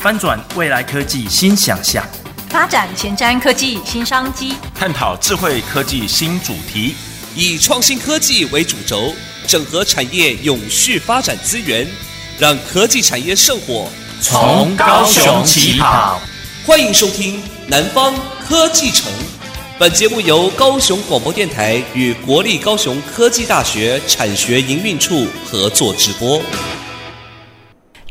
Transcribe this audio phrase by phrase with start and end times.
[0.00, 2.02] 翻转未来科技新想象。
[2.48, 6.96] 发展前瞻科技新商机，探讨智慧科技新主题，
[7.40, 9.14] 以创新科技为主轴，
[9.46, 11.86] 整合产业永续发展资源，
[12.36, 13.88] 让科技产业圣火
[14.20, 16.20] 从高雄起跑。
[16.66, 18.12] 欢迎收听南方
[18.44, 19.08] 科技城。
[19.78, 26.42] 本节目由高雄广播电台与国立高雄科技大学产学营运处合作直播。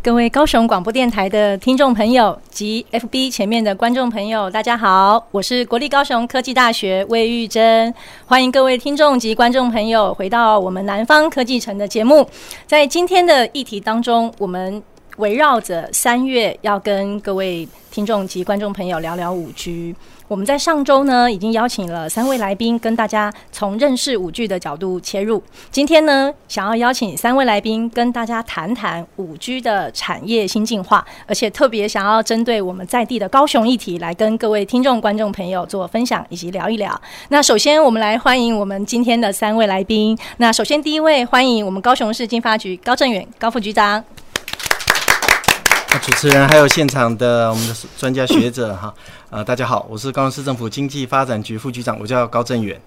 [0.03, 7.93] 各位高雄广播电台的听众朋友及 FB 前面的观众朋友，大家好，我是国立高雄科技大学魏玉珍，
[8.25, 12.27] 欢迎各位听众及观众朋友回到我们南方科技城的节目。
[12.65, 14.81] 在今天的议题当中，我们
[15.17, 19.93] 围绕着三月要跟各位听众及观众朋友聊聊五 G。
[20.27, 25.41] 我们在上周呢，已经邀请了三位来宾，跟大家从认识五 G 的角度切入。
[25.71, 36.99] 今天呢，想要邀请三位来宾跟大家谈谈五 G 的产业新进化，而且特别想要针对我们在地的高雄议题，来跟各位听众、观众朋友做分享以及聊一聊。
[37.29, 40.17] 那首先，我们来欢迎我们今天的三位来宾。
[40.37, 44.03] 那首先第一位，欢迎我们高雄市经发局高正远高副局长。
[45.99, 48.93] 主持人还有现场的我们的专家学者哈，
[49.29, 52.79] 呃，大家好，我是高雄市政府经济发展局副局长，我叫高正远。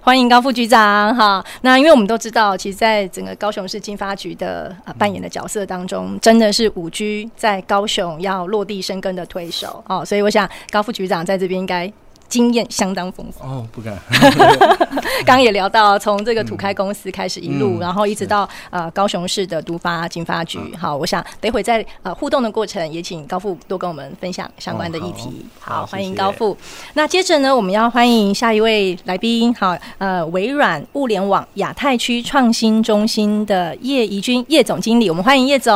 [0.00, 1.44] 欢迎高副局长哈。
[1.62, 11.92] 那因为我们都知道，其实在整个高雄市经发局的呃扮演的角色当中，真的是五 G 在高雄要落地生根的推手哦，所以我想高副局长在这边应该。
[12.28, 13.96] 经验相当丰富哦，不敢。
[15.24, 20.58] 刚刚也聊到，从这个土开公司开始一路，嗯、然后一直到呃高雄市的都发经发局。
[20.58, 25.28] 嗯、好，我想等会在呃互动的过程，也请高富多跟我们分享相关的议题。
[25.28, 26.56] 哦、好，好，欢迎高富。
[26.60, 26.90] 谢谢。
[26.94, 29.54] 那接着呢，我们要欢迎下一位来宾。
[29.54, 35.72] 好，呃，微软物联网亚太区创新中心的叶怡君叶总经理，我们欢迎叶总。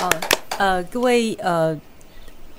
[0.00, 0.10] 好，
[0.58, 1.76] 呃，各位呃。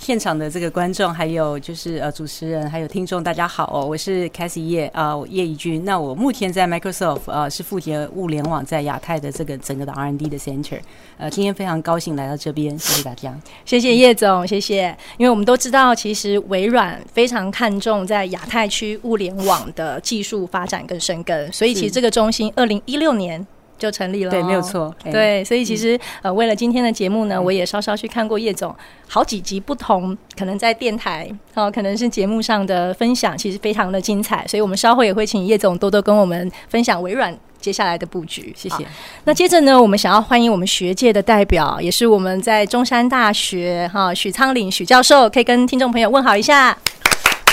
[0.05, 5.83] 现场的这个观众，还有就是呃主持人，还有听众，大家好哦，我是 Cassie 叶啊叶怡君。
[5.83, 10.79] 那我目前在 Microsoft 呃是负责物联网在亚太的这个整个的 R&D 的 Center。
[11.17, 14.95] 呃，今天非常高兴来到这边，谢谢大家，谢谢叶总，谢谢。
[15.17, 23.43] 因为我们都知道，其实微软非常看重在亚太区物联网的技术发展跟深耕，所以其实这个中心二零一六年。
[23.77, 24.93] 就成立了，对，没有错。
[25.03, 28.73] 对，所以其实、嗯、呃，为了今天的节目呢，我也稍稍去看过叶总
[29.07, 34.45] 好几集不同，可能在电台哦，可能是节目上的分享，其实非常的精彩。
[34.47, 38.53] 所以我们稍后也会请叶总多多跟我们分享微软接下来的布局。
[38.55, 38.85] 谢谢。
[39.25, 46.77] 那接着呢，我们想要欢迎我们学界的代表，也是我们在中山大学哈许昌岭许教授，可以跟听众朋友问好一下。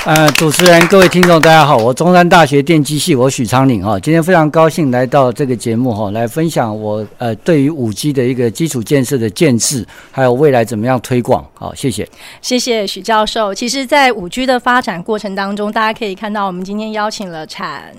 [0.05, 12.09] 呃，主持人、各位听众，大家好，我中山大学电机系，我许昌岭哈，今天非常高兴来到这个节目哈，来分享我呃对于五 G 的一个基础建设的建设，还有未来怎么样推广，好，谢谢，
[12.41, 13.55] 谢谢许教授。
[13.55, 17.95] 其实，在五 G 的发展过程当中，大家可以看到，我们今天邀请了产。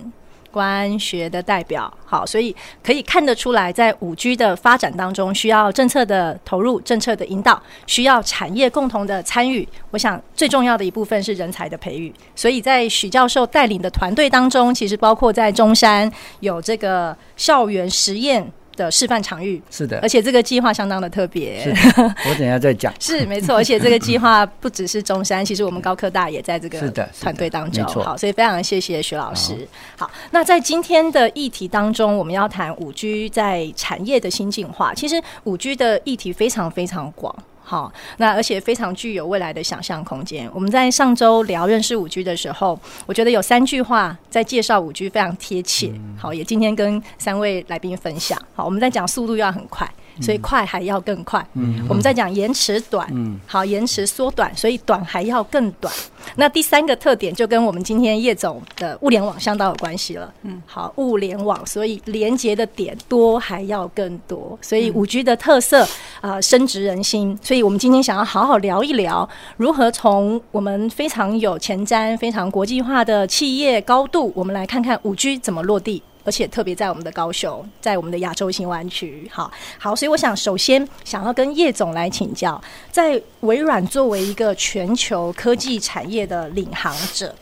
[0.54, 9.68] 官学的代表，好，所以可以看得出来，在五 G 的发展当中，需要政策的投入、政策的引导，需要产业共同的参与。
[9.90, 12.14] 我想最重要的一部分是人才的培育。
[12.36, 16.10] 所以在许教授带领的团队当中，其实包括在中山
[16.42, 18.48] 有这个校园实验。
[18.76, 21.64] 的示范场域是的，而且这个计划相当的特别。
[22.30, 22.94] 我等一下再讲。
[23.00, 26.80] 是没错，而且这个计划不只是中山， 其实我们高科大也在这个
[27.22, 27.84] 团队当中。
[27.86, 29.68] 好，所以非常谢谢徐老师。
[29.98, 34.94] 好，那在今天的议题当中，我们要谈五 G 在产业的新进化。
[34.94, 37.36] 其实五 G 的议题非常非常广。
[37.74, 40.48] 好，那而且非常具有未来的想象空间。
[40.54, 45.92] 我们在上周聊认识五 G 的时候，我觉得有三句话在介绍五 G 非常贴切。
[46.16, 48.40] 好，也今天跟三位来宾分享。
[48.54, 49.92] 好，我们在讲速度要很快。
[50.22, 51.46] 所以快还要更快。
[51.54, 55.94] 嗯，我们在讲延迟短，嗯，好，延迟缩短，所以短还要更短。
[56.36, 60.34] 那第三个特点就跟我们今天叶总的物联网相当有关系了。
[60.44, 64.58] 嗯，好，物联网，所以连接的点多还要更多。
[64.62, 65.88] 所以五 G 的特色
[66.22, 67.38] 啊，深植人心。
[67.42, 69.28] 所以我们今天想要好好聊一聊，
[69.58, 76.02] 如何从我们非常有前瞻、非常国际化的企业高度，我们来看看五 G 怎么落地。
[76.24, 82.62] 而且特别在我们的高雄，在我们的亚洲新湾区，好好，所以我想首先想要跟叶总来请教，
[82.92, 87.36] 在微软作为一个全球科技产业的领航者，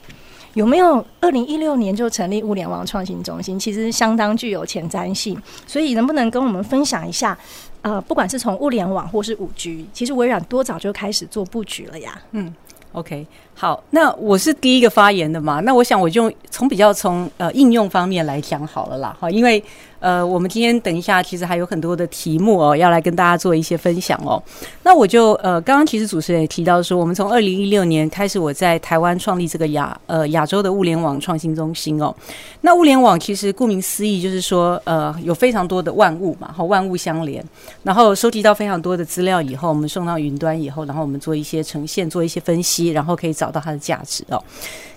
[0.54, 3.60] 有没有二零一六年就成立物联网创新中心？
[3.60, 7.38] 其实相当具有前瞻性，所以能不能跟我们分享一下？
[7.84, 12.22] 呃，不管是从物联网或是五 G，其实微软多早就开始做布局了呀。
[12.32, 12.54] 嗯
[12.94, 19.64] ，OK，好，那我是第一个发言的嘛，那我想我就从比较从呃应用方面来讲好了啦，哈，因为。
[20.02, 24.42] 呃，我们今天等一下，其实还有很多的题目哦，要来跟大家做一些分享哦。
[24.84, 32.14] 那我就呃，刚刚其实主持人也提到说，我们从二零一六年开始，我在台湾创立这个亚呃亚洲的物联网创新中心哦。
[32.62, 37.46] 那物联网其实顾名思义就是说，呃，有非常多的万物嘛，和万物相连，
[37.84, 44.44] 然后收集到非常多的资料以后，我们送到云端以后，然后我们做一些呈现，做一些分析，然后可以找到它的价值哦。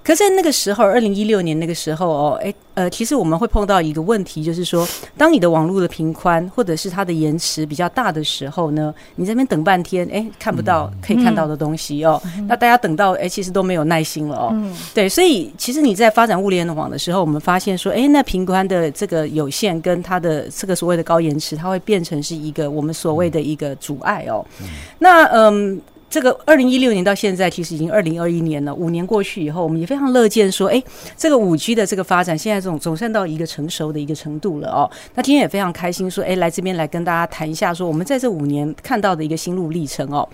[0.05, 4.87] 可在那个时候，二零一六年那个时候哦，诶，呃，其实我们会碰到一个问题，就是说，
[5.17, 14.51] 当你的网络的频宽或者是它的延迟比较大的时候呢，你这边等半天，诶，看不到可以看到的东西哦，嗯、那大家等到诶，其实都没有耐心了哦。
[14.53, 24.45] 嗯、对，所以其实你在发展物联网的时候，我们发现说，诶，那频宽的这个有限跟它的这个所谓的高延迟，它会变成是一个我们所谓的一个阻碍哦。
[24.61, 24.67] 嗯、
[24.99, 25.81] 那嗯。
[26.15, 28.73] 这个二零一六年到现在，其实已经二零二一年了。
[28.73, 30.81] 五年过去以后，我们也非常乐见说，哎，
[31.17, 34.89] 这个五 G 的这个发展，现在总总算到一个成熟的一个程度了哦。
[35.17, 40.29] 那今天也非常开心说，哎，来这边来跟大家谈一下，说我们在这五年看到的一个心路历程哦。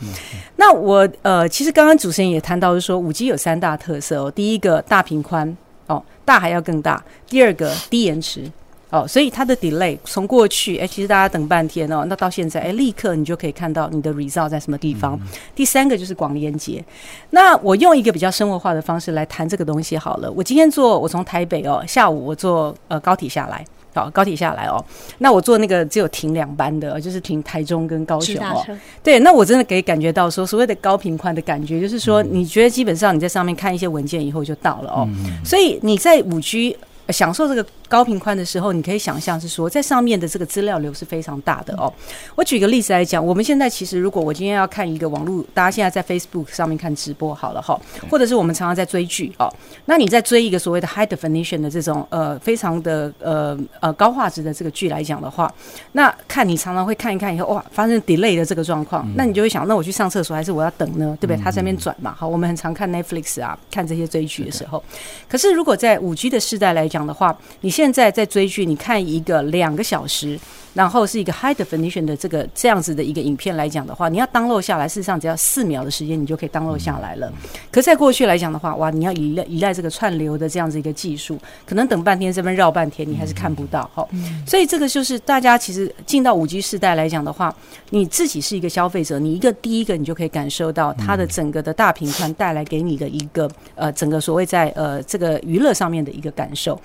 [0.56, 4.30] 那我呃，其实刚刚主持人也谈到，是说五 G 有三大特色哦。
[4.30, 5.56] 第一个大频宽
[5.86, 7.02] 哦，大还要更大。
[7.26, 8.52] 第二个低延迟。
[8.90, 15.16] 哦，所以它的 delay 从过去，哎，其实大家等半天哦，那到现在，哎，立刻你就可以看到你的 result 在什么地方。
[15.22, 16.84] 嗯、第三个就是广连接。
[17.30, 20.28] 那我用一个比较生活化的方式来谈这个东西好了。
[20.32, 23.64] 我今天坐，我从台北哦，下午我坐呃高铁下来，
[23.94, 24.84] 好、哦，高铁下来哦，
[25.18, 28.60] 那我坐那个只有停两班的，就是停台中跟高雄哦。
[29.04, 35.08] 对，那我真的可以感觉到说，所谓的高频宽的感觉，就是说你觉得基本上你在上面看一些文件以后就到了哦。
[35.08, 36.76] 嗯、所以你在五 G。
[37.12, 41.92] 享受这个高频宽的时候，你可以想象是说，在上面的这个资料流是非常大的哦。
[42.34, 47.80] 我举个例子来讲，我们现在其实如果我今天要看一个网络，大家现在在 Facebook 上面看直播好了哈，
[48.10, 49.52] 或者是我们常常在追剧哦，
[49.86, 55.52] 那你在追一个所谓的 High Definition 的这种呃非常的呃呃高画质的这个剧来讲的话，
[55.92, 61.16] 那看你常常会看一看以后哇，发生 delay 的这个状况，那你就会想，那我去上厕所还是我要等呢？
[61.20, 61.36] 对不对？
[61.42, 62.14] 它在那边转嘛。
[62.16, 64.82] 好，我们很常看 Netflix 啊，看这些追剧的时候，
[65.28, 70.38] 可是如果在五 G 的世代来讲，讲的话，你现在在追剧，你看一个两个小时，
[70.74, 77.32] 然后是一个 high definition 的这个这样子的一个影片来讲的话，你要 download 下来，事实上只要四秒的时间，你就可以 download 下来了。
[77.72, 83.90] 可在过去来讲的话，哇，你要依赖依赖这个串流的这样子一个技术，可能等半天这边绕半天，你还是看不到。
[83.94, 84.06] 哈，
[84.46, 87.54] 所以这个就是大家其实进到五 G 时代来讲的话，
[87.88, 96.79] 你自己是一个消费者，你一个第一个你就可以感受到它的整个的大屏宽带来给你的一个呃整个所谓在呃这个娱乐上面的一个感受。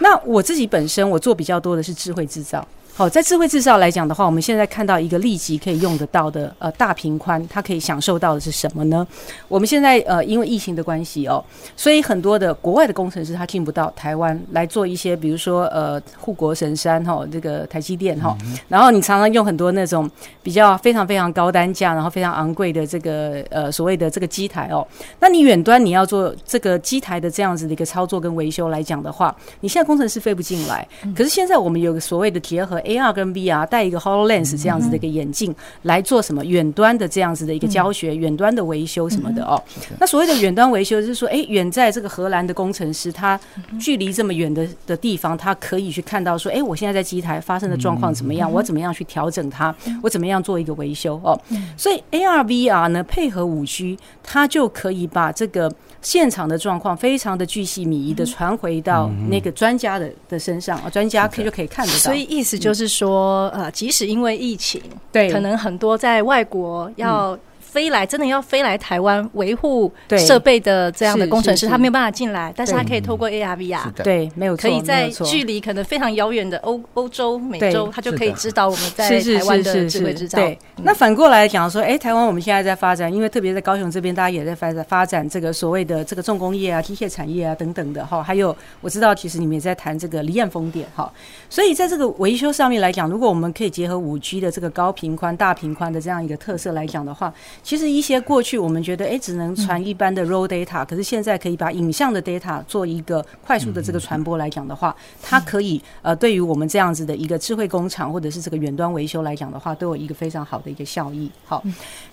[0.00, 2.66] 那我自己本身我做比较多的是智慧制造。
[2.98, 9.06] 好，在智慧制造来讲的话，我们现在看到一个立即可以用得到的呃大平宽，它可以享受到的是什么呢？
[9.48, 11.44] 我们现在呃因为疫情的关系哦，
[11.76, 20.10] 所以很多的国外的工程师他进不到台湾来做一些，比如说呃护国神山哈、哦，这个台积电哈，嗯、然后你常常用很多那种
[20.42, 24.88] 比较非常非常高单价，然后非常昂贵的这个呃所谓的这个机台哦，
[25.20, 32.80] 那你远端你要做这个机台的这样子的一个操作跟维修来讲的话，你现在工程师飞不进来，嗯、可是现在我们有个所谓的结合。
[32.86, 39.62] AR 跟 VR 戴一个 HoloLens 这样子的一个眼镜来做什么远端的这样子的一个教学、远端的维修什么的哦。
[40.00, 43.38] 那所谓的远端维修就是说，哎，远在这个荷兰的工程师，他
[43.80, 48.50] 距离这么远的的地方，他可以去看到说，哎，我现在在机台发生的状况怎么样？
[48.52, 49.74] 我怎么样去调整它？
[50.02, 51.20] 我怎么样做一个维修？
[51.24, 51.38] 哦，
[51.76, 55.72] 所以 AR VR 呢，配合五 G，它就可以把这个。
[56.02, 61.98] 现场的状况非常的巨细靡遗的传回到那个专家的的身上啊，专家可以就可以看得到。
[61.98, 67.38] 所以意思就是说，呃，即使因为疫情，对，可能很多在外国要。
[67.76, 80.38] 飞来真的要飞来台湾维护设备的这样的工程师，他没有办法进来，但是他可以透过 AR VR，对，没有错，可以在距离可能非常遥远的欧欧洲、美洲，他就可以知道我们在台湾的智慧制造。
[80.38, 91.12] 对，那反过来讲说，哎，台湾我们现在在发展，因为特别在高雄这边，大家也在发展发展这个所谓的这个重工业啊、机械产业啊等等的哈，还有我知道其实你们也在谈这个离岸风电哈，
[91.50, 97.30] 所以在这个维修上面来讲，如果我们可以结合五 G 的这个高频宽、大频宽的这样一个特色来讲的话。
[97.66, 111.28] 其实一些过去我们觉得哎只能传一般的 raw data，可是现在可以把影像的 data 做一个快速的这个传播来讲的话，它可以呃对于我们这样子的一个智慧工厂或者是这个远端维修来讲的话，都有一个非常好的一个效益。
[111.44, 111.60] 好，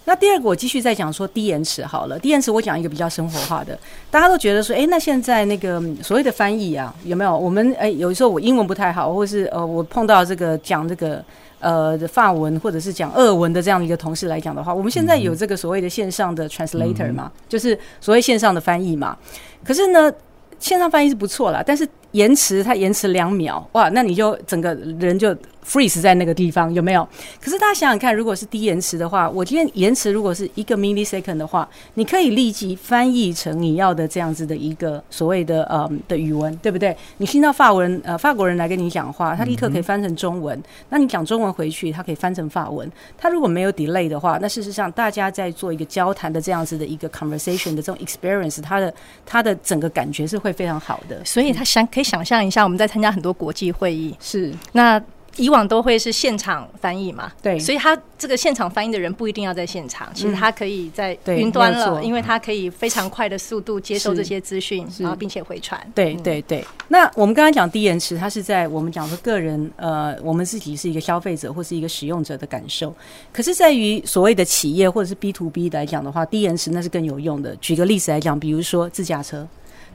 [0.06, 3.78] 那第二个我继续再讲说低延迟好了，低延迟我讲一个比较生活化的，
[4.10, 7.38] 大家都觉得说哎那现在那个所谓的翻译啊有没有？
[7.38, 11.24] 我们哎有时候我英文不太好，或是呃我碰到这个讲这个。
[11.64, 19.18] 呃，的法文或者是讲俄文的这样的一个同事来讲的话，我们现在有这个所谓的线上的 translator 嘛，嗯、就是所谓线上的翻译嘛。
[19.64, 20.12] 可是呢，
[20.60, 25.36] 线上翻译是不错啦，但是延迟它延迟两秒，哇，那你就整个人就。
[25.66, 27.08] freeze 在那个地方有没有？
[27.40, 36.94] 可是大家想想看，如果是低延迟的话，我今天延迟如果是一个 millisecond 的话，你可以立即翻译成你要的这样子的一个所谓的呃的语文，对不对？
[37.16, 40.60] 你听到法文呃法国人来跟你讲话，他立刻可以翻成中文。
[40.60, 42.92] 嗯、那你讲中文回去，他可以翻成法文。
[43.18, 48.94] 他如果没有 delay 的话，那事实上大家在做一个交谈的这样子的一个 conversation 的这种 experience，他的
[49.26, 51.24] 他的整个感觉是会非常好的。
[51.24, 55.02] 所以他想可以想象一下，我们在参加很多国际会议，是那。
[55.38, 65.82] 以往都会是现场翻译嘛，对，所以他这个现场翻译的人不一定要在现场，其实他可以在云端了，因为他可以非常快的速度接收这些资讯，然后并且回传。
[65.96, 66.64] 对对对。
[66.90, 72.96] 那我们刚刚讲低延迟，它是在我们讲说个人呃，我们自己是一个消费者或是一个使用者的感受，
[73.32, 77.56] 可是在于所谓的企业或者是 B to B 来讲的话，低延迟那是更有用的。
[77.56, 79.48] 举个例子来讲，比如说自驾车。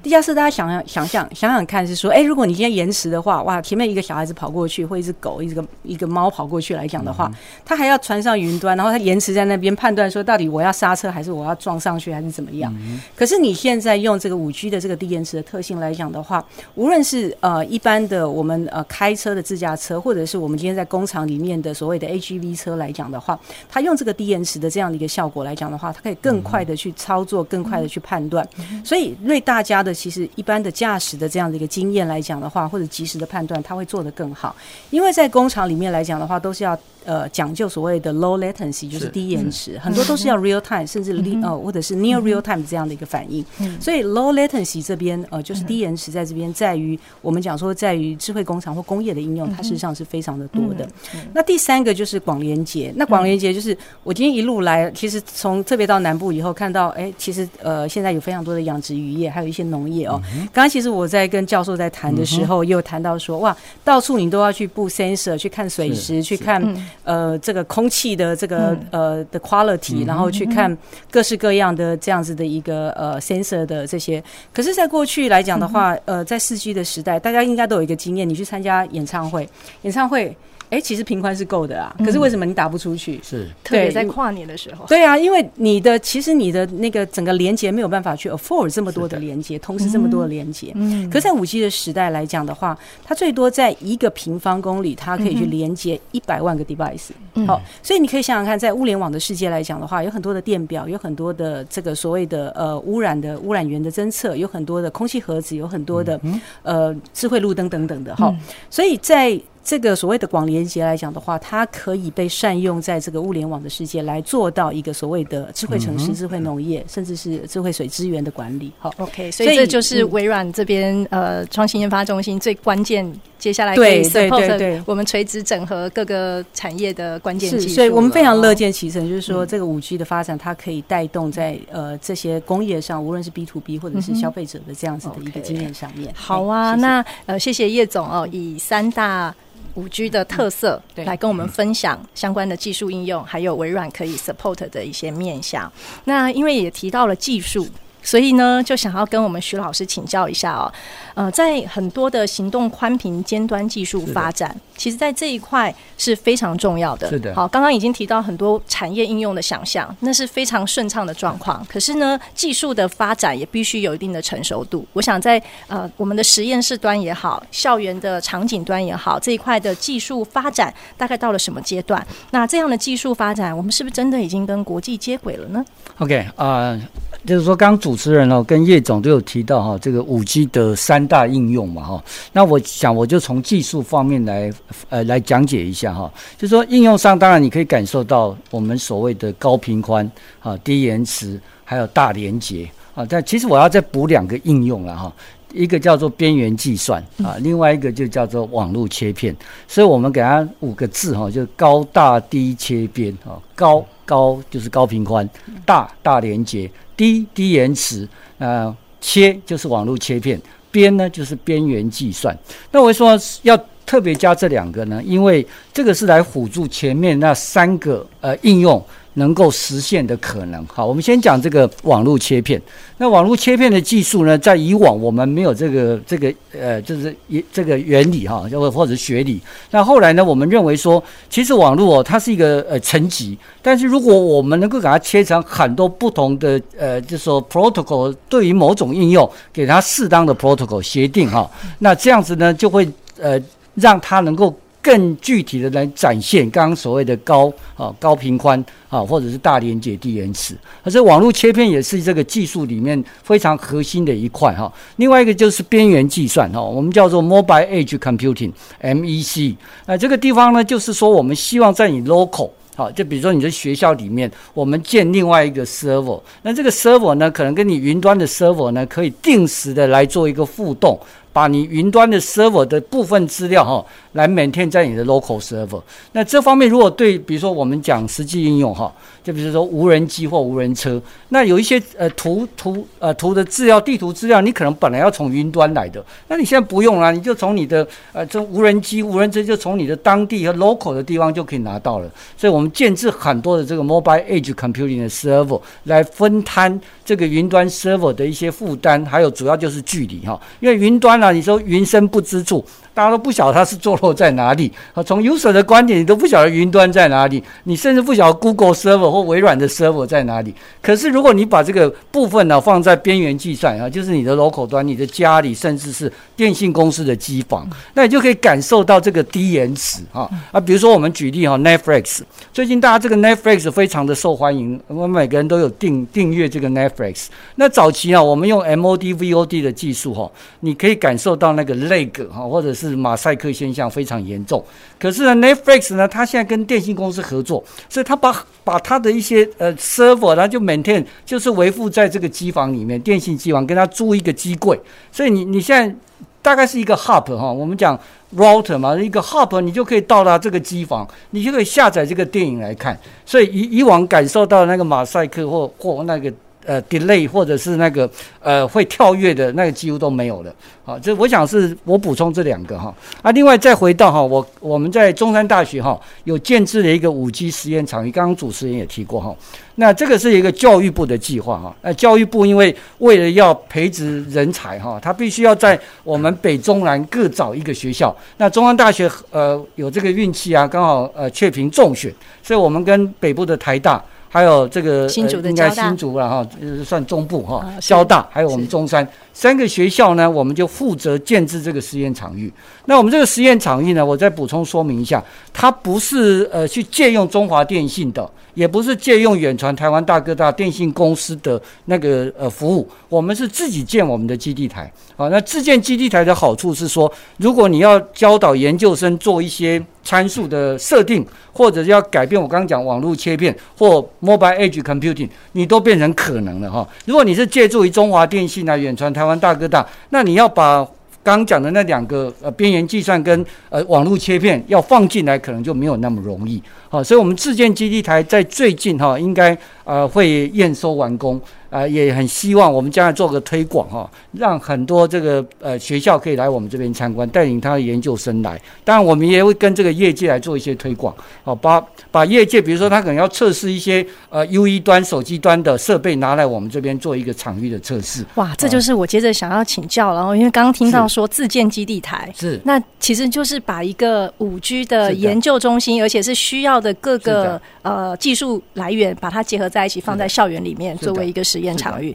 [0.02, 7.30] 地下室，大家想想想想想想看，是说，哎、欸，如果你今天延迟的话，哇，前面一个小孩子跑过去，或一只狗，一个一个猫跑过去来讲的话，
[7.64, 12.72] 他还要传上云端，然后他延迟在那边判断说，到底我要刹车还是我要撞上去还是怎么样？
[13.16, 16.44] 可是你现在用这个五 G 的这个低延迟的特性来讲的话，
[16.76, 23.38] 无论是呃一般的我们呃开车的自驾车，或者是我们今天在工厂里面的所谓的 AGV 车来讲的话，
[23.68, 28.46] 它用这个低延迟的这样的一个效果来讲的话，它可以更快的去操作，更快的去判断，
[28.84, 29.87] 所以为大家的。
[29.92, 34.54] 其实一般的驾驶的这样的一个经验来讲的话，或者及时的判断，他会做得更好。
[34.90, 43.42] 因为在工厂里面来讲的话，都是要呃讲究所谓的 low latency，就是低延迟，嗯、很多都是要 real time，甚至 l、嗯、呃或者是 near real time 这样的一个反应。
[43.60, 50.86] 嗯、所以 low latency 这边呃就是低延迟在这边，在于我们讲说在于智慧工厂或工业的应用，它事实上是非常的多的。
[51.32, 53.74] 那第三个就是广连接，那广连接就是
[54.04, 59.78] 我今天一路来，其实从特别到南部以后看到，哎，其实呃现在有非常多的养殖渔业，还有一些农。
[59.78, 60.20] 农业哦，
[60.52, 66.60] 刚刚其实我在跟教授在谈的时候，也有谈到说，哇，到处你都要去布 sensor 去看水质，去看
[67.04, 70.76] 呃这个空气的这个呃的 quality，然后去看
[71.10, 74.22] 各式各样的这样子的一个呃 sensor 的这些。
[74.52, 79.48] 可是，在过去来讲的话，呃，在四 G 的时代，大家应该都有一个经验，你去参加演唱会，
[79.82, 80.36] 演唱会。
[80.70, 83.16] 哎、欸，其实频宽是够的啊，可是为什么你打不出去？
[83.16, 84.84] 嗯、是，特别在跨年的时候。
[84.86, 90.72] 对啊，因为你的其实你的那个整个连接没有办法去 afford 这么多的连接，同时这么多的连接。
[90.74, 91.08] 嗯。
[91.08, 97.08] 可是在五 G 的时代来讲的话，它最多在一个平方公里，它可以去连接一百万个 device。
[97.34, 97.46] 嗯。
[97.46, 106.20] 好，所以你可以想想看，在物联网的世界来讲的话，有很多的电表，有很多的这个所谓的呃污染的污染源的侦测，有很多的空气盒子，有很多的
[106.62, 108.14] 呃智慧路灯等等的。
[108.16, 108.34] 哈，
[108.68, 118.72] 所以在这个所谓的广连接来讲的话，它可以被善用在这个物联网的世界，来做到一个所谓的智慧城市、智慧农业，甚至是智慧水资源的管理。
[118.78, 127.74] 好，OK，所以这就是微软这边呃创新研发中心最关键，接下来可以 support 我们垂直整合各个产业的关键技术。
[127.74, 136.10] 所以我们非常乐见其成，就是说这个五 G 的发展，它可以带动在呃这些工业上，无论是 B to B 或者是消费者的这样子的一个经验上面。
[136.14, 139.34] 好啊，那呃谢谢叶总哦，以三大。
[139.78, 145.72] 五 G 的特色，来跟我们分享相关的技术应用，还有微软可以 support 的一些面向。
[146.02, 147.64] 那因为也提到了技术。
[148.02, 150.72] 所以呢，就想要跟我们徐老师请教一下哦。
[151.14, 157.08] 呃，在很多的行动宽频尖端技术发展，其实，在这一块是非常重要的。
[157.08, 157.34] 是的。
[157.34, 161.64] 好，刚刚已经提到很多产业应用的想象，那是非常顺畅的状况。
[161.68, 164.86] 可是呢，技术的发展也必须有一定的成熟度。
[164.92, 172.06] 我想在呃我们的实验室端也好，校园的场景端也好，这一块的技术发展大概到了什么阶段？
[172.30, 175.64] 那这样的技术发展，我们是不是真的已经跟国际接轨了呢
[175.98, 176.80] ？OK 啊、uh。
[177.28, 182.02] 就是说，刚主持人哦跟叶总都有提到哈，这个五 G 的三大应用嘛哈。
[182.32, 184.50] 那我想我就从技术方面来
[184.88, 186.10] 呃来讲解一下哈。
[186.38, 193.04] 就是说应用上，当然你可以感受到我们所谓的高频宽啊、低延迟，还有大连接啊。
[193.06, 195.12] 但其实我要再补两个应用了哈。
[195.52, 199.34] 一个叫做边缘计算啊，另外一个就叫做网络切片，
[199.66, 205.28] 所以我们给它五个字哈，就高大低切边啊，高高就是高频宽，
[205.64, 210.40] 大大连接，低低延迟，呃，切就是网络切片，
[210.70, 212.36] 边呢就是边缘计算。
[212.70, 218.84] 那我说要特别加这两个呢，因为这个是来辅助前面那三个呃应用。
[219.18, 220.64] 能够实现的可能。
[220.66, 222.60] 好，我们先讲这个网络切片。
[222.96, 229.40] 那网络切片的技术呢，在以往我们没有这个这个呃，就是一这个原理哈，或或者学理。
[229.70, 241.48] 那后来呢，我们认为说，其实网络哦，它是一个呃层级，但是如果我们能够给它切成很多不同的呃，就说 protocol，对于某种应用，给它适当的 protocol 协定哈，
[241.78, 242.88] 那这样子呢，就会
[243.20, 243.40] 呃
[243.74, 244.54] 让它能够。
[244.80, 254.72] 更具体的来展现刚刚所谓的高啊高频宽啊，或者是大连接低延迟，而这网络切片也是这个技术里面非常核心的一块哈。
[254.96, 259.56] 另外一个就是边缘计算哈，我们叫做 Mobile Edge Computing（MEC）。
[259.86, 270.98] 那这个地方呢，就是说我们希望在你 local 好，就比如说你在学校里面，我们建另外一个 server，那这个 server 呢，可能跟你云端的 server 呢，可以定时的来做一个互动。
[271.30, 273.84] 把你云端的 server 的部分资料哈，
[274.18, 275.80] 来 maintain 在你的 local server。
[276.10, 292.10] 那这方面如果对，比如说我们讲实际应用哈，就比如说无人机或无人车，那有一些呃图图呃图的资料、地图资料，你可能本来要从云端来的，那你现在不用了，你就从你的呃这无人机、无人车就从你的当地和 local 的地方就可以拿到了。
[292.36, 301.28] 所以我们建置很多的这个 mobile edge computing 的 server 来分摊这个云端 server 的一些负担，还有主要就是距离哈，因为云端呢。
[301.28, 302.64] 你说云深不知处。
[302.98, 305.00] 大家都不晓得它是坐落在哪里啊？
[305.00, 310.52] 从 user 的观点，你都不晓得云端在哪里，你甚至不晓得 Google server 或微软的 server 在哪里。
[310.82, 320.58] 可是如果你把这个部分呢放在边缘计算啊，就是你的 local 端、你的家里，甚至是电信公司的机房，那你就可以感受到这个低延迟啊啊！
[320.58, 327.26] 比如说我们举例哈，Netflix 最近大家这个 Netflix 非常的受欢迎，我们每个人都有订订阅这个 Netflix。
[327.54, 330.28] 那早期啊，我们用 MOD VOD 的技术哈，
[330.58, 334.64] 你可以感受到那个 lag 哈，或者是是马赛克现象非常严重，
[334.98, 344.80] 可是呢，Netflix 呢，它现在跟电信公司合作，所以它把把它的一些呃 server，它就 maintain 就是维护在这个机房里面，电信机房跟它租一个机柜，
[345.12, 345.94] 所以你你现在
[346.40, 347.98] 大概是一个 hub 哈，我们讲
[348.36, 356.32] router 嘛，一个 hub 你就可以到达这个机房，你就可以下载这个电影来看，所以以以往感受到那个马赛克或或那个。
[356.68, 358.08] 呃，delay 或者是那个
[358.42, 360.54] 呃会跳跃的那个几乎都没有了。
[360.84, 362.94] 好，这我想是我补充这两个哈。
[363.22, 369.34] 啊，另外再回到哈，我我们在中山大学哈有建置了一个五 G 实验场域，刚刚主持人也提过哈。
[369.76, 371.74] 那这个是一个教育部的计划哈。
[371.80, 378.14] 那教育部因为为了要培植人才哈，他必须要在我们北中南各找一个学校。
[378.36, 384.04] 那中山大学呃有这个运气啊，刚好呃确评中选，所以我们跟北部的台大。
[384.28, 389.06] 还有这个新竹的、呃、应该新竹了哈，就是算中部哈，交大还有我们中山。
[389.32, 392.52] 三个学校呢，我们就负责建制这个实验场域。
[392.86, 404.92] 那我们这个实验场域呢，我再补充说明一下，它不是呃去借用中华电信的，也不是借用远传台湾大哥大电信公司的那个呃服务，我们是自己建我们的基地台。
[405.16, 416.88] 好，那自建基地台的好处是说，如果你要教导研究生做一些参数的设定，或者要改变我刚刚讲网络切片或 mobile edge computing，你都变成可能了哈。
[417.04, 420.88] 如果你是借助于中华电信啊、远传台湾大哥大，那你要把
[421.22, 426.62] 刚讲的那两个呃边缘计算跟呃网络切片要放进来，可能就没有那么容易。
[426.88, 431.40] 好，所以我们自建基地台在最近哈，应该呃会验收完工。
[431.70, 438.58] 啊、呃，也很希望我们将来做个推广哈，让很多这个呃学校可以来我们这边参观，带领他的研究生来。
[438.82, 441.78] 当然，我们也会跟这个业界来做一些推广，好，把
[442.10, 448.24] 把业界，比如说他可能要测试一些呃 UE 端、手机端的设备，拿来我们这边做一个场域的测试。
[448.36, 462.14] 哇，这就是我接着想要请教，然后因为刚刚听到说自建基地台是，那其实就是把一个五 G 的研究中心，而且是需要的各个呃技术来源，把它结合在一起，放在校园里面作为一个实验场域，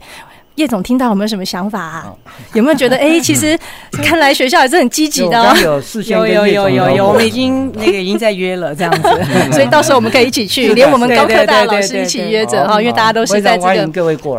[0.56, 2.14] 叶总听到有没有什么想法啊？
[2.54, 3.58] 有没有觉得哎、欸， 其实
[4.04, 5.82] 看来学校还是很积极的 哦。
[6.06, 9.10] 有有有有有，我们已经那个已经在约了这样子，
[9.52, 13.88] 所以到时候我们可以一起去，连我们高科大老师一起约着哈，因为大家都是在这个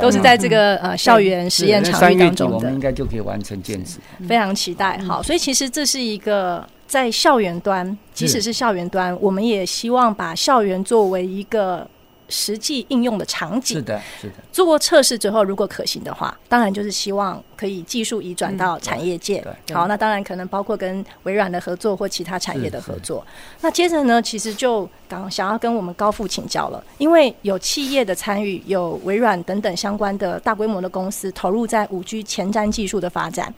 [0.01, 3.99] 都是在这个呃校园实验场域当中的，我们应该就可以完成建设。
[4.29, 4.99] 非常期待。
[4.99, 11.87] 好，所以其实这是一个在校园端，即使是校园端，我们也希望把校园作为一个。
[12.29, 13.79] 实际应用的场景。
[13.79, 14.35] 是的，是的。
[14.53, 19.45] 做过测试之后，如果可行的话，当然就是希望可以技术移转到产业界。
[19.47, 23.27] 嗯、好，那当然可能包括跟微软的合作或其他产业的合作。
[23.61, 33.53] 那接着呢，其实就刚想要跟我们高富请教了，因为有企业的参与，有微软等等相关的大规模的公司投入在五 G 前瞻技术的发展，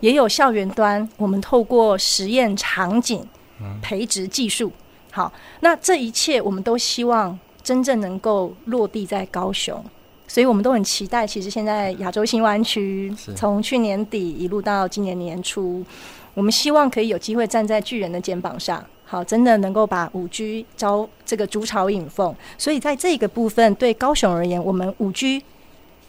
[0.00, 3.26] 也有校园端，我们透过实验场景
[3.80, 4.72] 培植技术。
[5.10, 5.30] 好，
[5.60, 9.82] 那这一切我们都希望真正能够落地在高雄，
[10.26, 11.26] 所以我们都很期待。
[11.26, 15.84] 其实现在亚洲新湾区从去年底一路到今年年初，
[16.34, 22.34] 我们希望可以有机会站在巨人的肩膀上，好，真的能够把五 G 招这个筑巢引凤。
[22.58, 25.42] 所以在这个部分，对高雄而言，我们五 G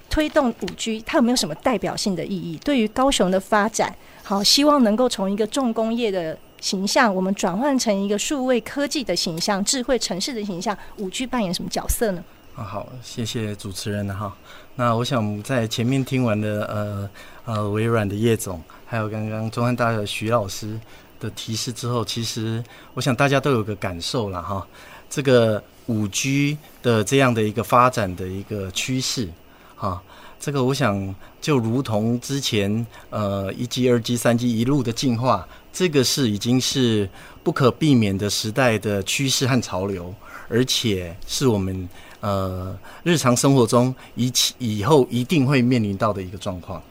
[0.10, 2.58] 推动五 G，它有没有什么代表性的意义？
[2.63, 6.38] 对于高雄的发展，好，希望能够从一个重工业的。
[6.63, 12.23] 形象，我们转换成一个数位科技的形象，智慧城市的形象，五 G 扮演什么角色呢？
[12.56, 14.34] 啊，好，谢谢主持人哈。
[14.76, 17.10] 那我想在前面听完的呃
[17.43, 20.80] 呃微软的叶总，还有刚刚中山大学的徐老师
[21.19, 24.65] 的提示之后，其实我想大家都有个感受了哈。
[25.10, 29.28] 这个五 G 的这样的一个发展的一个趋势，
[29.76, 30.02] 哈，
[30.43, 35.47] 这个我想就如同之前呃一 G、二 G、三 G 一路的进化。
[35.71, 37.10] 这个是已经是
[37.43, 40.13] 不可避免的时代的趋势和潮流，
[40.49, 41.88] 而且是我们
[42.19, 46.84] 呃日常生活中以以后一定会面临到的一个状况。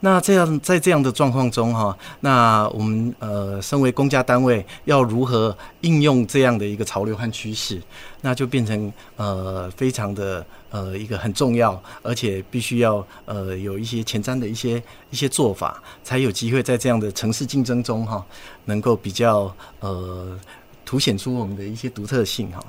[0.00, 7.82] 那这样在这样的状况中哈，那我们呃身为公家单位要如何应用这样的一个潮流和趋势，
[8.20, 14.80] 那就变成呃非常的呃一个很重要，而且必须要呃有一些前瞻的一些
[15.10, 18.24] 一些做法，才有机会在这样的城市竞争中哈，
[18.66, 20.38] 能够比较呃
[20.84, 22.62] 凸显出我们的一些独特性哈。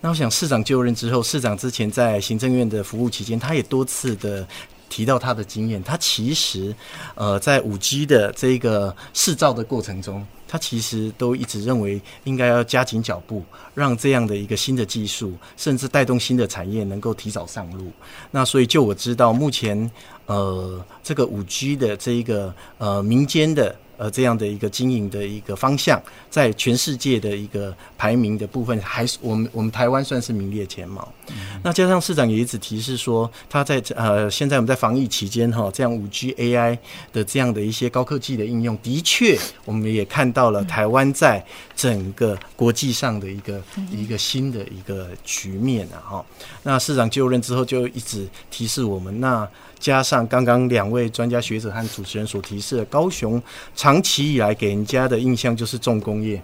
[0.00, 4.46] 那我想市长就任之后，市长之前在行政院的服务期间，他也多次的。
[4.88, 6.74] 提到他的经验，他其实，
[7.14, 13.42] 呃，在五 G 的这个试造的过程中，他其实都一直认为应该要加紧脚步，
[13.74, 17.90] 让这样的一个新的技术，甚至带动新的产业能够提早上路。
[18.30, 19.90] 那所以，就我知道，目前，
[20.26, 23.74] 呃，这个五 G 的这一个呃民间的。
[23.96, 31.06] 呃，这样的一个经营的一个方向，在全世界的一个排名的部分，还是我们我们台湾算是名列前茅。
[31.28, 36.76] 嗯、那加上市长也一直提示说，他在呃现在我们在防疫期间哈，这样五 G AI
[37.12, 46.26] 的这样的一些高科技的应用，的确我们也看到了台湾在整个国际上的一个、嗯、一个新的一个局面啊哈。
[46.62, 49.48] 那市长就任之后就一直提示我们那。
[49.78, 53.42] 加上刚刚两位专家学者和主持人所提示的，高雄
[53.74, 56.42] 长期以来给人家的印象就是重工业，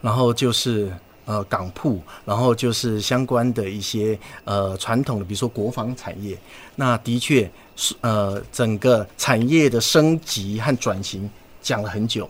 [0.00, 0.92] 然后就是
[1.24, 6.38] 呃港铺，然后就是相关的一些呃传统的，比如说国防产业。
[6.76, 11.28] 那的确是呃整个产业的升级和转型
[11.60, 12.28] 讲了很久，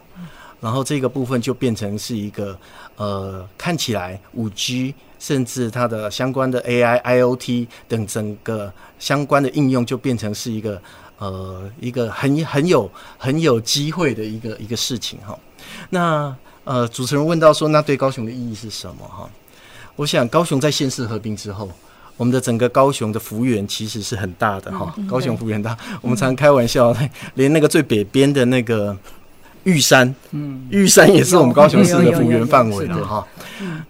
[0.60, 2.58] 然后这个部分就变成是一个
[2.96, 4.94] 呃看起来五 G。
[5.22, 10.82] 甚至它的相关的 AI、IoT 等整个相关的应用，就变成是一个
[11.18, 15.38] 呃一个很很有很有机会的一个一个事情哈。
[15.90, 19.30] 那呃主持人问到说，那对高雄的意义是什么哈？
[19.94, 21.70] 我想高雄在县市合并之后，
[22.16, 24.92] 我们的整个高雄的幅员其实是很大的哈。
[25.08, 26.92] 高雄幅员大，我们常开玩笑，
[27.34, 28.98] 连那个最北边的那个。
[29.64, 33.26] 玉山，嗯，玉山也是我们高雄市的幅员范围了哈。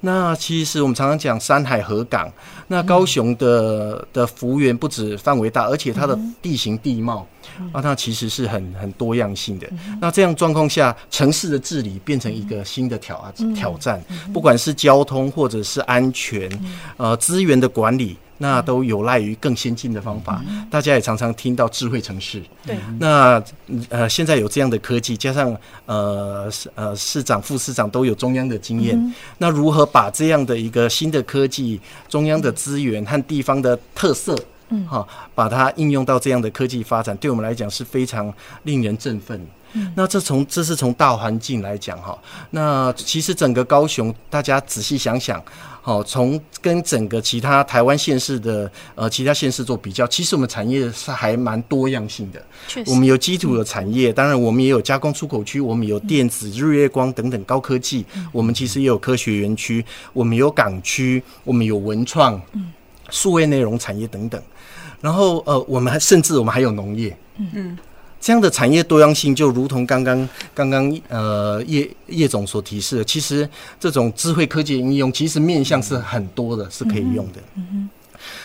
[0.00, 2.30] 那其实我们常常讲山海河港，
[2.68, 7.26] 那高雄的的幅员不止范围大，而且它的地形地貌
[7.72, 9.66] 啊，它其实是很很多样性的。
[10.00, 16.50] 那这样状况下，城市的治理变成一个新的挑啊挑战，不管是交通或者是安全，
[16.96, 18.16] 呃，资源的管理。
[18.42, 22.42] 那都有赖于更先进的方法，嗯、大家也常常听到智慧城市。
[22.66, 23.40] 对，那
[23.88, 34.36] 呃，现在有这样的科技，加上呃呃市长、副市长都有中央的经验，嗯、那如何把这样的一个新的科技、中央的资源和地方的特色，
[34.70, 39.40] 嗯，哈，把它应用到这样的科技发展，对我们来讲是非常令人振奋。
[39.74, 42.18] 嗯、那这从这是从大环境来讲哈，
[42.50, 45.42] 那其实整个高雄，大家仔细想想。
[45.84, 52.40] 好，从跟整个其他台湾县市的呃其他县市做比较，其实我们产业是还蛮多样性的。
[52.68, 62.40] 确实，我们有基础的产业，当然我们也有加工出口区，我们有电子、日月光等等高科技，我们其实也有科学园区，我们有港区，我们有文创、
[63.10, 64.40] 数位内容产业等等。
[65.00, 67.16] 然后呃，我们还甚至我们还有农业。
[67.38, 67.78] 嗯嗯。
[68.22, 73.46] 这样的产业多样性，就如同刚刚刚刚呃叶叶总所提示的，其实
[73.80, 77.40] 这种智慧科技应用，其实面向是很多的，是可以用的。
[77.56, 77.90] 嗯哼。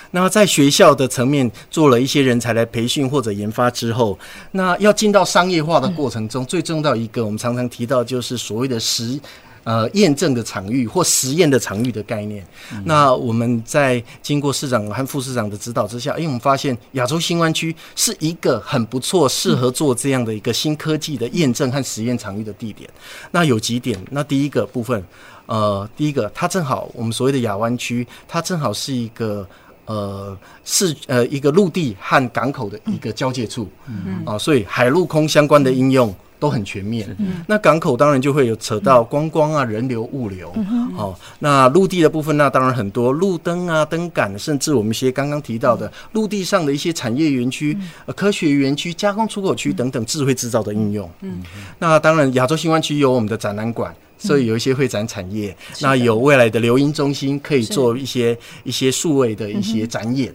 [0.10, 4.18] 那在学校的层面做了一些人才来培训或者研发之后，
[4.52, 9.20] 那要进到商业化的过程中，最重要一个我们常常提到就是所谓的实。
[9.68, 12.42] 呃，验证的场域或实验的场域的概念。
[12.72, 22.90] 嗯、那我们在经过市长和副市长的指导之下，因为我们发现亚洲新湾区是一个很不错、适合做这样的一个新科技的验证和实验场域的地点。
[23.30, 25.04] 那有几点，那第一个部分，
[25.48, 29.46] 呃，第一个，它正好我们所谓的亚湾区，它正好是一个
[29.84, 36.16] 呃是呃一个陆地和港口的一个交界处，嗯啊、呃，所以海陆空相关的应用。
[36.40, 37.08] 都很全面，
[37.48, 40.54] 那港口当然就会有扯到观光啊、人流、物流，
[40.96, 47.78] 好，那陆地的部分那当然很多路灯啊、灯杆，甚至我们一些刚刚提到的陆地上的一些产业园区、
[48.16, 51.10] 科学园区、加工出口区等等智慧制造的应用。
[51.22, 51.44] 嗯，
[51.80, 60.34] 那当然亚洲新湾区有我们的展览馆，所以有一些会展产业，那有未来的留音中心可以做一些一些数位的一些展演。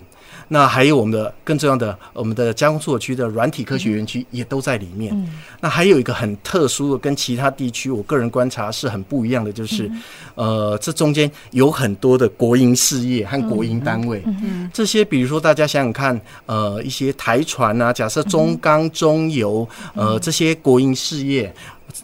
[0.53, 5.11] 那还有我们的更重要的，我们的加工出口区的软体科学园区也都在里面。
[5.17, 9.91] 嗯、那还有一个很特殊的，跟其他地区我个人观察是很不一样的，就是，
[10.35, 14.23] 嗯、呃，这中间有很多的国营事业和国营单位。
[14.75, 21.51] 这些比如说大家想想看，呃，一些台船啊，假设中钢、中油，呃，这些国营事业，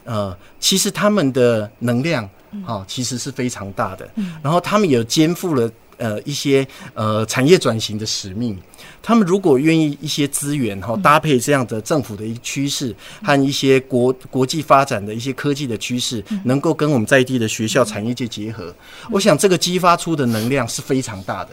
[0.04, 2.26] 呃，其实他们的能量
[2.64, 4.08] 啊，其实是非常大的。
[4.42, 5.70] 然后他们也肩负了。
[5.98, 8.56] 呃，一些呃产业转型的使命，
[9.02, 18.74] 他们如果愿意一些资源哈，搭配这样的政府的一个趋势和一些国国际发展的一些科技的趋势，能够跟我们在地的学校产业界结合，
[19.11, 21.50] 我想这个激发出的能量是非常大的。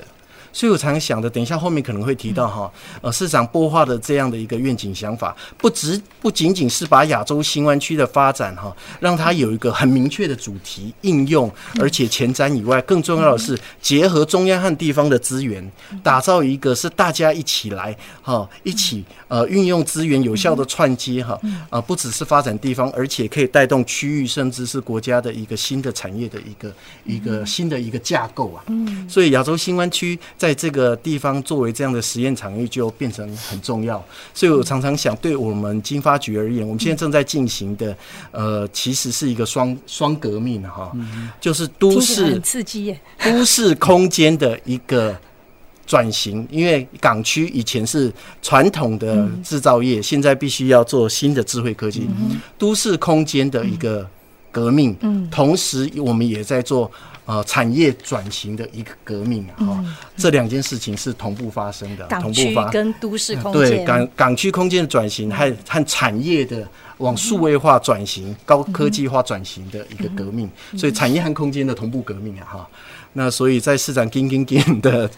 [0.55, 15.69] 所以我常想的，等一下后面可能会提到哈，呃，市长擘画的这样的一个愿景想法，不只不仅仅是把亚洲新湾区的发展哈，让它有一个很明确的主题应用，而且前瞻以外，更重要的是结合中央和地方的资源，
[16.01, 21.37] 打造一个是大家一起来哈，一起呃运用资源有效的串接哈，
[21.69, 28.63] 啊，不只是发展地方，而且可以带动区域甚至是国家的一个新的产业的一个一个新的一个架构啊。
[28.67, 34.03] 嗯所以亚洲新湾区在这个地方作为这样的实验场域，就变成很重要。
[34.33, 37.97] 所以我常常想，对我们经发局而言，我们现在正在进行的，
[38.31, 40.91] 呃，其实是一个双双革命哈，
[41.39, 45.15] 就是都市很刺激耶，都市空间的一个
[45.87, 46.47] 转型。
[46.51, 52.07] 因为港区以前是传统的制造业，现在必须要做新的智慧科技，
[52.57, 54.07] 都市空间的一个
[54.55, 54.95] 革命。
[55.29, 56.89] 同时我们也在做。
[57.27, 63.61] 呃，产业转型的一个革命啊，哈、嗯，这两件事情是同步发生的，港同步发跟都市空间。
[63.67, 66.67] 对港港区空间的转型，和和产业的
[66.99, 72.69] 往数位化转型、嗯、高科技化转型的一个革命，嗯、所以产业和空间的同步革命啊，哈，
[73.13, 75.09] 那所以在市长金金金的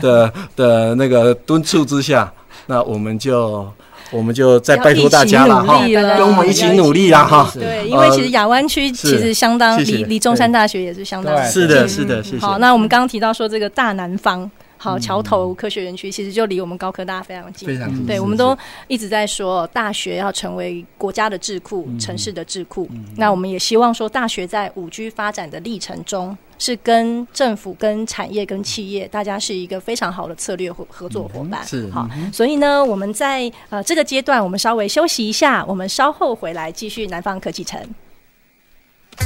[0.00, 2.32] 的的那个敦促之下，
[2.68, 3.68] 那我们就。
[4.10, 5.82] 我们就再拜托大家了哈，
[6.16, 7.50] 跟我们一起努力啦哈。
[7.54, 12.38] 对，因为其实亚湾区其实相当离离中山大学也是相当是的，是的，谢谢。
[12.38, 14.48] 好，那我们刚刚提到说这个大南方，
[14.86, 17.68] 好桥头科学园区，其实就离我们高科大非常近。
[17.68, 18.06] 非常近。
[18.06, 22.88] 对，我们都一直在说大学要成为国家的智库，城市的智库。
[23.16, 26.36] 那我们也希望说大学在五 G 发展的历程中。
[26.58, 31.60] 是跟政府、跟产业、跟企业，大家是一个非常好的策略合合作伙伴。
[31.62, 37.78] 嗯、是好，所以呢，我们在呃这个阶段，我们稍微休息一下，我们稍后回来继续南方科技城。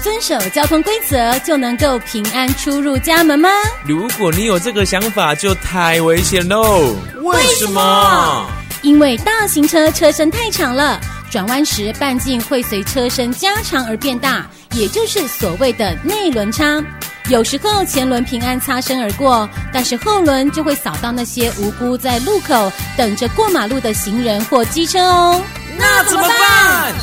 [0.03, 3.49] 遵守交通规则就能够平安出入家门吗？
[3.85, 6.97] 如果你有这个想法，就太危险喽！
[7.23, 8.47] 为什么？
[8.83, 10.99] 因为大型车车身太长了，
[11.31, 16.83] 转弯时半径会随车身加长而变大，也就是所谓的内轮差。
[17.29, 25.41] 有时候前轮平安擦身而过，但是后轮就会扫到那些无辜在路口等着过马路的行人或机车哦。
[25.77, 26.95] 那怎么办？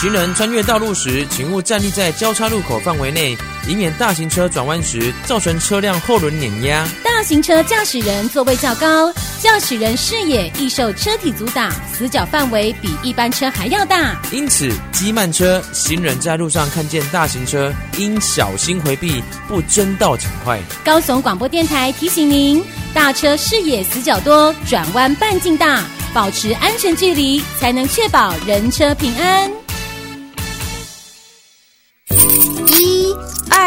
[0.00, 3.36] 行人穿越道路时，请勿站立在交叉路口范围内，
[3.68, 6.88] 以免大型车转弯时造成车辆后轮碾压。
[7.04, 14.18] 大型车驾驶人座位较高，驾驶人视野易受车体阻挡，死角范围比一般车还要大。
[14.32, 20.58] 因此，机慢车行人在路上看见大型车，应小心回避，不争道抢快。
[20.82, 25.84] 高雄广播电台提醒您：大车视野死角多，转弯半径大，
[26.14, 29.59] 保持安全距离，才能确保人车平安。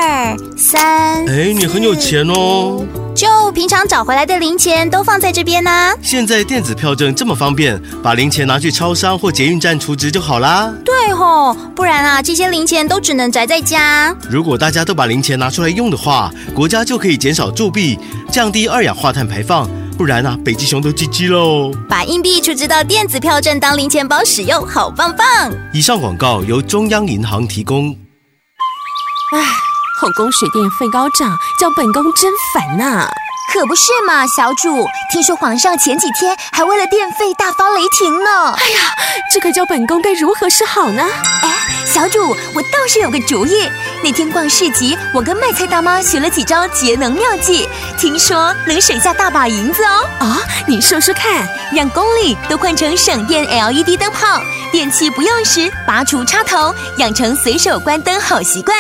[0.06, 2.86] 二三，哎，你很有钱哦。
[3.16, 5.94] 就平常找回来的零钱都放在这边呢、啊。
[6.02, 10.74] 现在电子票证这么方便，把零钱拿去超商或捷运站储值就好啦。
[10.84, 14.14] 对吼，不然啊，这些零钱都只能宅在家。
[14.30, 17.98] 如果大家都把零钱拿出来用的话，国家就可以减少铸币，
[18.30, 19.70] 降低二氧化碳排放。
[19.98, 21.72] 不然啊，北极熊都叽叽喽。
[21.88, 25.50] 把硬币储值到电子票证当零钱包使用，好棒棒。
[25.74, 27.96] 以上广告由中央银行提供。
[29.34, 29.40] 唉，
[30.04, 33.08] 后宫水电费高涨，叫本宫真烦呐、
[33.54, 38.52] 可不是嘛，小主，听说皇上前几天还为了电费大发雷霆呢。
[38.58, 38.96] 哎呀，
[39.32, 41.04] 这可叫本宫该如何是好呢？
[41.44, 41.50] 哎，
[41.86, 43.70] 小主，我倒是有个主意。
[44.04, 50.04] 那天逛市集，我跟卖菜大妈学了几招节能妙计，听说能省下大把银子哦。
[50.18, 58.76] 啊、哦，你说说看，让宫里都换成省电 LED 灯泡，电器不用时拔除插头，养成随手关灯好习惯，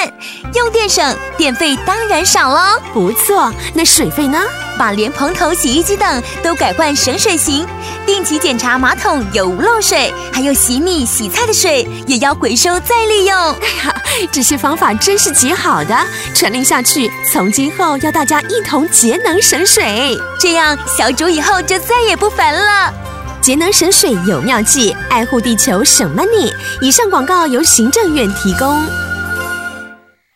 [0.55, 2.81] 用电省，电费当然少喽。
[2.91, 4.41] 不错，那水费呢？
[4.77, 7.65] 把连蓬头、洗衣机等都改换省水型，
[8.05, 13.36] 定期检查马桶有无漏水，还有洗米、洗菜的水也要回收再利用。
[13.36, 13.95] 哎呀，
[14.31, 15.95] 这些方法真是极好的，
[16.33, 22.93] 传令下去，从今后要大家一同节能省水，这样小主以后就再也不烦了。
[23.41, 26.49] 节能省水有妙计，爱护地球省 money。
[26.79, 28.81] 以上广告由行政院提供。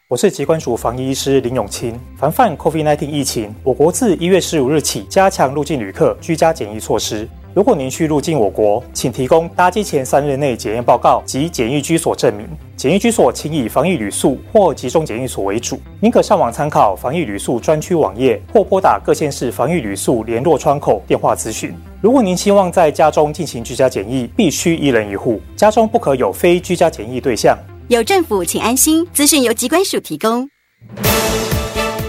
[0.09, 1.99] 我是疾管署防疫医师林永清。
[2.15, 7.27] 防范 COVID-19 疫情，我国自一月十五日起加强入境旅客居家检疫措施。
[7.53, 12.47] 如果您需入境我国，请提供搭机前三日内检验报告及检疫居所证明。
[12.77, 15.77] 检疫居所请以防疫旅宿或集中检疫所为主。
[15.99, 21.75] 您可上网参考防疫旅宿专区网页，或拨打各县市防疫旅宿联络窗口电话咨询。
[21.99, 27.57] 如果您希望在家中进行居家检疫，必须一人一户，家中不可有非居家检疫对象。
[27.89, 29.07] 有政府，请安心。
[29.13, 30.49] 资讯由机关署提供。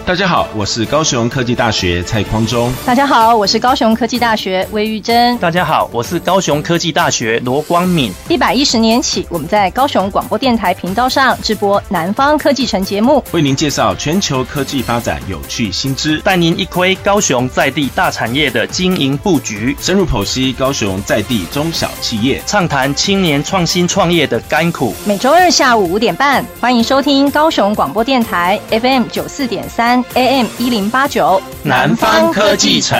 [0.09, 2.73] 大家好，我是高雄科技大学蔡匡忠。
[2.87, 5.37] 大家好，我是高雄科技大学魏玉珍。
[5.37, 8.11] 大家好，我是高雄科技大学罗光敏。
[8.27, 24.95] 一百一十年起，我们在高雄广播电台频道上直播《南方科技城》节目，为您介绍全球科技发展有趣新知，带您一窥高雄在地大产业的经营布局，深入剖析高雄在地中小企业，畅谈青年创新创业的甘苦。
[25.05, 32.99] 每周二下午五点半，欢迎收听高雄广播电台 FM 九四点三 AM 一零八九南方科技城。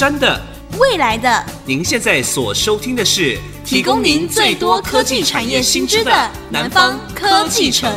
[0.00, 0.40] 瞻的，
[0.78, 3.36] 未来的，您现在所收听的是
[3.66, 6.10] 提供您最多科技产业新知的
[6.48, 7.92] 南方科技城。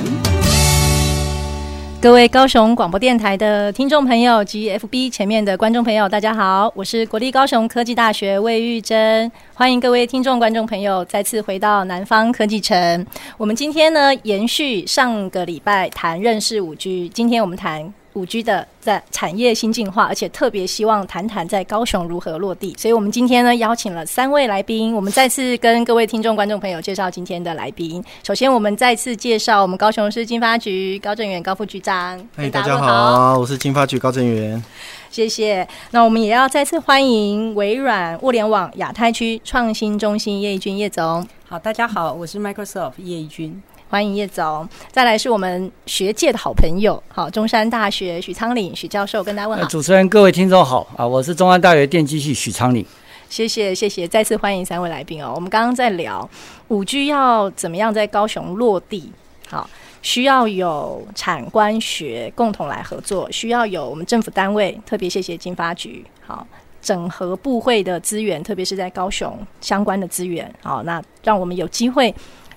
[2.02, 13.08] 各位高雄广播电台的听众朋友及 FB 前面的观众朋友，大家好，我是国立高雄科技大学魏玉珍，欢迎各位听众观众朋友再次回到南方科技城。
[13.38, 17.94] 我们今天呢，延续上个礼拜谈认识五 G，今天我们谈。
[18.14, 22.76] 五 G 的在产业新进化，而且特别希望谈谈在高雄如何落地。
[22.78, 28.04] 所以，我们今天呢邀请了三位来宾，我们再次跟各位听众、观众朋友介绍今天的来宾。
[28.24, 32.20] 首先，我们再次介绍我们高雄市经发局高正元高副局长。
[32.36, 34.64] 哎，大家好，我是经发局高正元。
[35.10, 35.68] 谢谢。
[35.92, 41.28] 那我们也要再次欢迎微软物联网亚太区创新中心叶义军叶总。
[41.48, 43.62] 好，大家好，我是 Microsoft 叶怡君。
[43.94, 49.66] 欢迎叶总，再来是我们学界的好朋友，好，中山大学许昌岭许教授跟大家问好。
[49.68, 52.84] 主持人，各位听众好啊，我是中山大学电机系许昌岭。
[53.30, 55.32] 谢谢谢谢，再次欢迎三位来宾哦。
[55.36, 56.28] 我们刚刚在聊
[56.70, 59.12] 五 G 要怎么样在高雄落地，
[59.48, 59.70] 好，
[60.02, 66.48] 需要有产官学共同来合作，需要有我们政府单位，特别谢谢经发局，好，
[66.82, 72.12] 整合部会的资源，特别是在高雄相关的资源，好，那让我们有机会。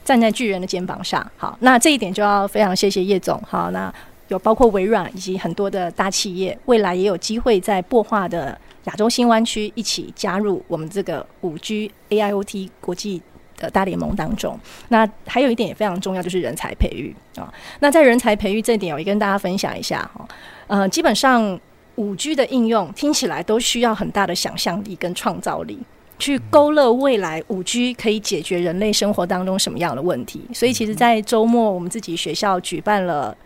[0.06, 3.92] 站在巨人的肩膀上，好，那这一点就要非常谢谢叶总，好，那
[4.28, 13.20] 有包括微软以及很多的大企业，未来也有机会在擘画的亚洲新湾区一起加入我们这个五 G AIoT 国际
[13.56, 14.56] 的大联盟当中。
[14.90, 17.52] 那还有一点也非常重要，就是人才培育啊。
[17.80, 20.28] 那在人才培育这点，我也跟大家分享一下哈。
[20.68, 21.58] 呃，基本上
[21.96, 25.80] 五 G 的应用听起来都需要很大的想象力跟创造力。
[26.18, 30.42] 去勾勒未来五 G 可以解决人类生活当中什么样的问题？
[30.54, 33.36] 所以，其实，在周末我们自己学校举办了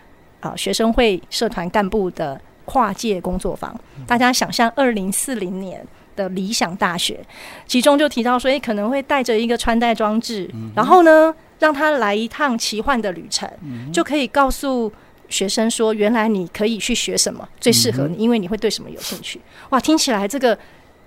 [0.41, 3.79] 啊学生会社团干部的跨界工作坊。
[4.07, 5.85] 大家想象二零四零年
[6.15, 7.19] 的理想大学，
[7.67, 13.51] 其中就提到说，诶，可能会带着一个穿戴装置，然后呢，让他来一趟奇幻的旅程，
[13.93, 14.93] 就可以告诉
[15.29, 19.41] 学生说，原来你可以去学什么最适合你，因为你会对什么有兴趣。
[19.71, 20.57] 哇，听起来这个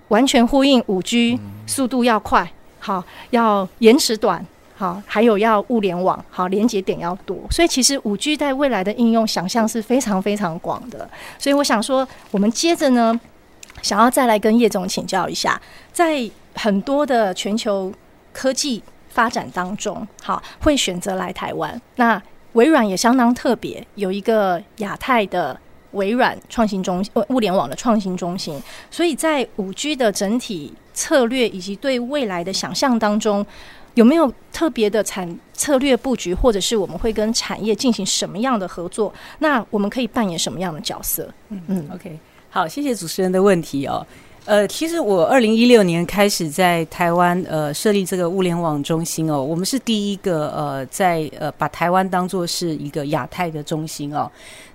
[0.10, 4.45] 完全呼应五 G，速度要快，好，要延迟短。
[4.76, 11.08] 好，还有要物联网，好，连接点要多，所以其实五 G 在未来的应用想象是非常非常广的。
[11.38, 13.18] 所以我想说，我们接着呢，
[13.84, 15.62] 想要再来跟叶总请教一下，
[15.93, 17.93] 在很多的全球
[18.34, 21.80] 科技发展当中，好，会选择来台湾。
[21.97, 22.22] 那
[22.54, 25.58] 微软也相当特别，有一个亚太的
[25.94, 28.62] 微软创新中心，物联网的创新中心。
[28.91, 33.46] 所以在五 G 的整体策略以及对未来的想象当中。
[33.96, 39.14] 有没有特别的产策略布局，或者是我们会跟产业进行什么样的合作？
[39.38, 41.32] 那我们可以扮演什么样的角色？
[41.50, 42.18] 嗯嗯，OK，
[42.50, 44.04] 好，谢谢主持人的问题哦。
[44.46, 54.30] 呃，其实我二零一六年开始在台湾呃设立这个物联网中心哦，我们是第一个呃在呃把台湾当做是一个亚太的中心哦。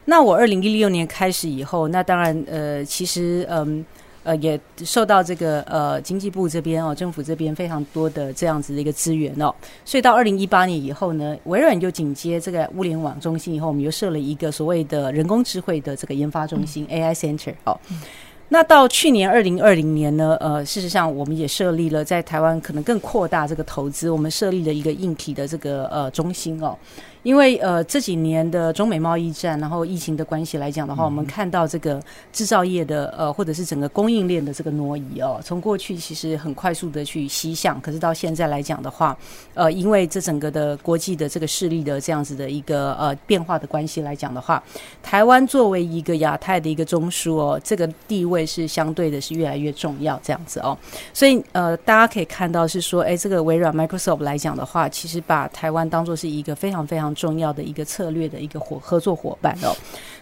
[0.04, 3.84] 那我二零一六年开始以后，那当然呃其实嗯。
[3.84, 3.84] 呃
[4.24, 9.54] 呃，也受到这个呃经济部这边哦，政府这边非常多的这样子的一个资源哦，
[9.86, 17.78] 所以到二零一八年以后呢，微软就紧接这个物联网中心以后，我们又设了一个所谓的人工智慧的这个研发中心、嗯、AI Center 哦。
[17.90, 18.02] 嗯
[18.50, 26.76] 那到去年二零二零年呢，呃，事实上我们也设立了在台湾可能更扩大这个投资，我们设立了一个硬体的这个呃中心哦。
[27.22, 32.02] 因为呃这几年的中美贸易战，然后疫情的关系来讲的话，我们看到这个
[32.32, 39.16] 制造业的呃或者是整个供应链的这个挪移哦，从过去其实很快速的去西向，可是到现在来讲的话，
[39.54, 44.60] 呃，因为这整个的国际的这个势力的这样子的一个呃变化的关系来讲的话，
[45.02, 48.48] 台湾作为一个亚太的一个中枢哦，这个地位。
[48.48, 50.74] 是相对的是越来越重要这样子哦，
[51.12, 59.74] 所以呃，大家可以看到是说，哎，这个微软 Microsoft 来讲的话，其实把台湾当做是一个非常非常重要的一个策略的一个伙合作伙伴哦，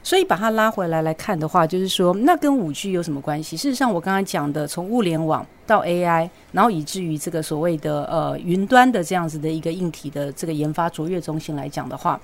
[0.03, 3.57] 所以把它拉回来来看的话，就是说，那跟五 G 有什么关系？
[3.57, 12.21] 事实上，我刚才讲的，从物联网到 AI，然后以至于这个所谓的呃云端的这样子的一个硬体的这个研发卓越中心来讲的话。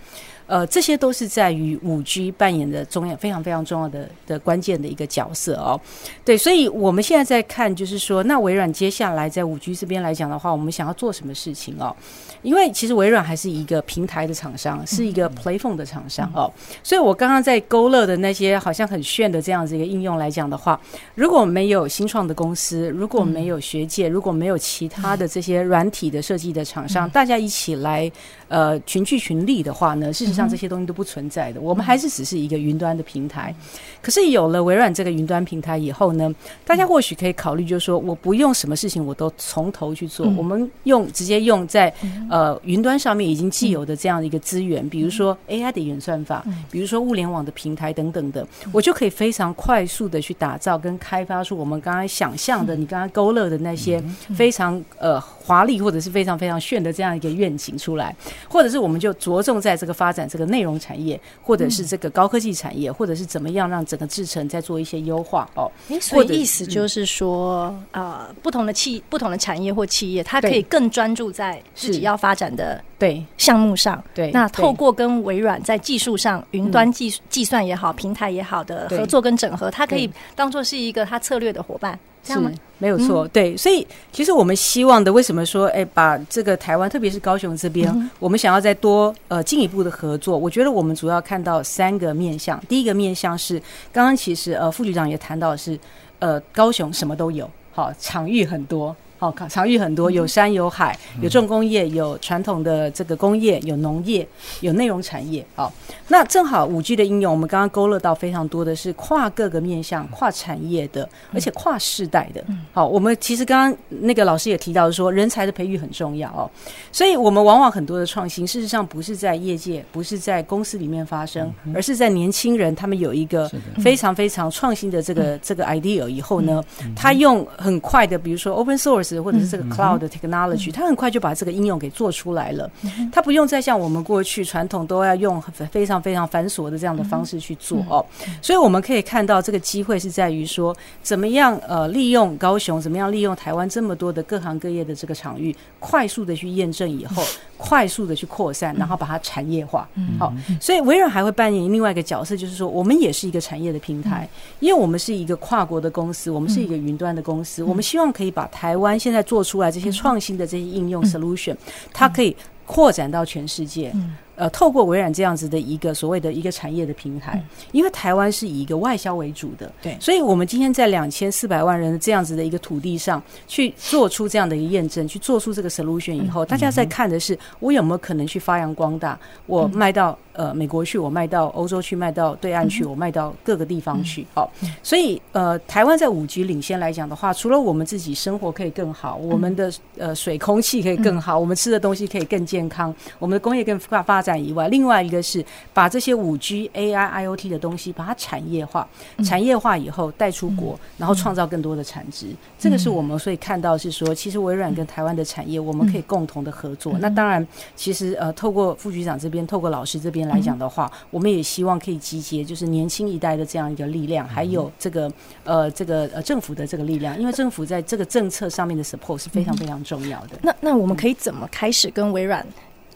[0.52, 5.80] 呃，这些都是在于五 G 扮演的重要、非常非常重要的的关键的一个角色哦。
[6.26, 11.96] 对，所以我们现在在看，就是说，那微软接下来在五 G 这边来讲的话，我们想要做什么事情哦？
[12.42, 16.52] 因为其实微软还是一个平台的厂商，是一个 Playphone 的厂商哦。
[16.82, 20.78] 所以我刚刚在勾勒的那些好像很炫的这样子一个应用来讲的话，
[21.14, 28.12] 如果没有新创的公司，如果没有学界，如果没有其他的这些软体的设计的厂商，大家一起来。
[28.48, 31.60] 呃，群聚群力的话呢，事实上这些东西都不存在的。
[31.60, 33.54] 我们还是只是一个云端的平台。
[34.00, 36.32] 可是有了微软这个云端平台以后呢，
[36.64, 41.92] 大家或许可以考虑，就是说，我不用什么事情我都从头去做，我们用直接用在
[42.30, 54.02] 呃云端上面已经既有的这样的一个资源，比如说 AI 的演算法，比如说物联网的平台等等的，我就可以非常快速的去打造跟开发出我们刚才想象的，你刚刚勾勒的那些
[54.34, 58.14] 非常呃华丽或者是非常非常炫的这样一个愿景出来。
[58.48, 65.70] 或者是我们就着重在这个发展这个内容产业，或者是这个高科技产业，或者是怎么样让整个制程再做一些优化哦。
[66.00, 74.02] 所以意思就是说，啊、嗯呃，不同的企不同的产业或企业，它可以更专注在自己要发展的对项目上。
[74.14, 81.98] 对，那透过跟微软在技术上云端计计算也好，平台也好的合作跟整合，它可以当做是一个它策略的伙伴。
[82.22, 82.50] 这样吗？
[82.78, 90.36] 没有错，嗯，对，所以其实我们希望的，为什么说，哎，把这个台湾，特别是高雄这边，嗯，我们想要再多呃进一步的合作。
[90.36, 92.60] 我觉得我们主要看到三个面向。
[92.68, 93.60] 第一个面向是，
[93.92, 95.78] 刚刚其实呃副局长也谈到的是，
[96.18, 98.94] 呃高雄什么都有，好，场域很多。
[99.22, 104.26] 哦，场域很多，有山有海，有重工业，有传统的这个工业，有农业，
[104.62, 105.46] 有内容产业。
[105.54, 105.72] 好，
[106.08, 112.44] 那正好五 G 的应用，我们刚刚勾勒到非常多的是跨各个面向、跨产业的，而且跨世代的。
[112.72, 116.50] 好，我们其实刚刚那个老师也提到说，人才的培育很重要哦。
[116.90, 123.48] 所以我们往往很多的创新，事实上不是在业界，不是在公司里面发生，而是在年轻人他们有一个
[123.78, 126.60] 非常非常创新的这个这个 idea 以后呢，
[126.96, 129.11] 他用很快的，比如说 open source。
[129.20, 132.70] 或者是这个 cloud technology，它很快就把这个应用给做出来了，
[133.10, 138.04] 它不用再像我们过去传统都要用非常非常繁琐的这样的方式去做哦。
[138.40, 147.22] 所以我们可以看到这个机会是在于说，怎么样呃利用高雄，怎么样利用台湾这么多的各行各业的这个场域，快速的去验证以后。
[147.64, 149.88] 快速的去扩散，然后把它产业化。
[150.18, 161.56] 好，所以微软还会扮演另外一个角色，就是说我们也是一个产业的平台，因为我们是一个跨国的公司，我们是一个云端的公司，我们希望可以把台湾现在做出来这些创新的这些应用 solution，
[161.92, 163.92] 它可以扩展到全世界。
[164.34, 184.50] 呃，透过微软这样子的一个所谓的一个产业的平台，因为台湾是以一个外销为主的，对，所以我们今天在两千四百万人的这样子的一个土地上去做出这样的一个验证，去做出这个 solution 以后，大家在看的是我有没有可能去发扬光大，我卖到呃美国去，我卖到欧洲去，卖到对岸去，我卖到各个地方去，好，
[184.82, 194.42] 所以呃，台湾在五 G 领先来讲的话，除了我们自己生活可以更好，我们的呃水空气可以更好，我们吃的东西可以更健康，我们的工业更发发展。
[194.42, 195.44] 以外，另外一个是
[195.74, 198.88] 把这些五 G、AI、IoT 的东西把它产业化，
[199.24, 202.28] 产业化以后带出国，然后创造更多的产值。
[202.58, 206.94] 这个是我们所以看到是说，其实微软跟台湾的产业，我们可以共同的合作。
[206.98, 207.46] 那当然，
[207.76, 215.12] 其实呃，透过副局长这边，透过老师这边来讲的话，我们也希望可以集结就是年轻一代的这样一个力量，还有这个
[215.44, 220.38] 呃这个呃政府的这个力量，因为政府在这个政策上面的 support 是非常非常重要的。
[220.42, 222.46] 那那我们可以怎么开始跟微软？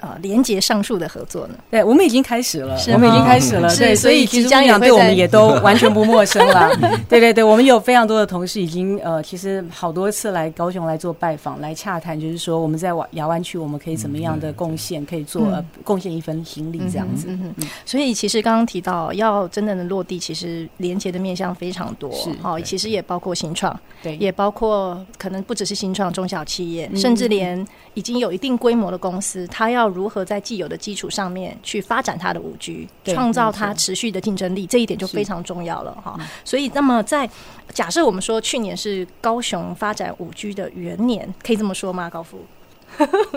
[0.01, 1.55] 啊，连接上述的合作呢？
[1.70, 3.74] 对，我们已经开始了，我们已经开始了。
[3.76, 6.70] 对，所以其实江阳对我们也都完全不陌生了。
[7.09, 17.28] 对对对，我们有非常多的同事已经呃，其实好多次来高雄来做拜访，来洽谈，就是说我们在亚湾区我们可以怎么样的贡献，可以做贡献一份心力这样子。
[17.30, 17.68] 嗯嗯。
[17.86, 22.12] 所以其实刚刚提到要真正的落地，其实连接的面向非常多。
[22.12, 22.28] 是。
[22.42, 29.86] 好，其实也包括新创，对，也包括可能不只是新创，中小企业，甚至连已经有一定规模的公司，它要。
[29.89, 36.18] 如何在既有的基础上面去发展它的五 G，创造它持续的竞争力，这一点就非常重要了哈。
[36.45, 37.28] 所以，那么在
[37.72, 42.09] 假设我们说去年是高雄发展五 G 的元年，可以这么说吗？
[42.11, 42.45] 高富？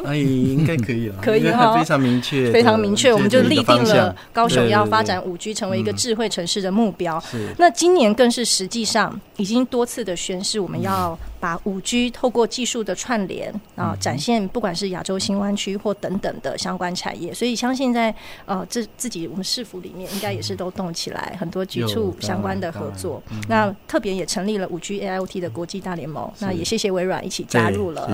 [0.05, 7.21] 哎，应该可以了， 可以哈，非常明确，非常明确，我们就立定了高雄要发展五 G，成为一个智慧城市的目标。
[7.57, 11.17] 那今年更是实际上已经多次的宣示，我们要。
[11.39, 18.13] 把五 G 透过技术的串联啊，展现不管是亚洲新湾区或等等的相关产业，所以相信在
[18.45, 23.21] 呃这自己我们市府里面应该也是都动起来很多局处相关的合作。
[23.47, 26.29] 那特别也成立了五 G AIoT 的国际大联盟。
[26.39, 28.11] 那也谢谢微软一起加入了。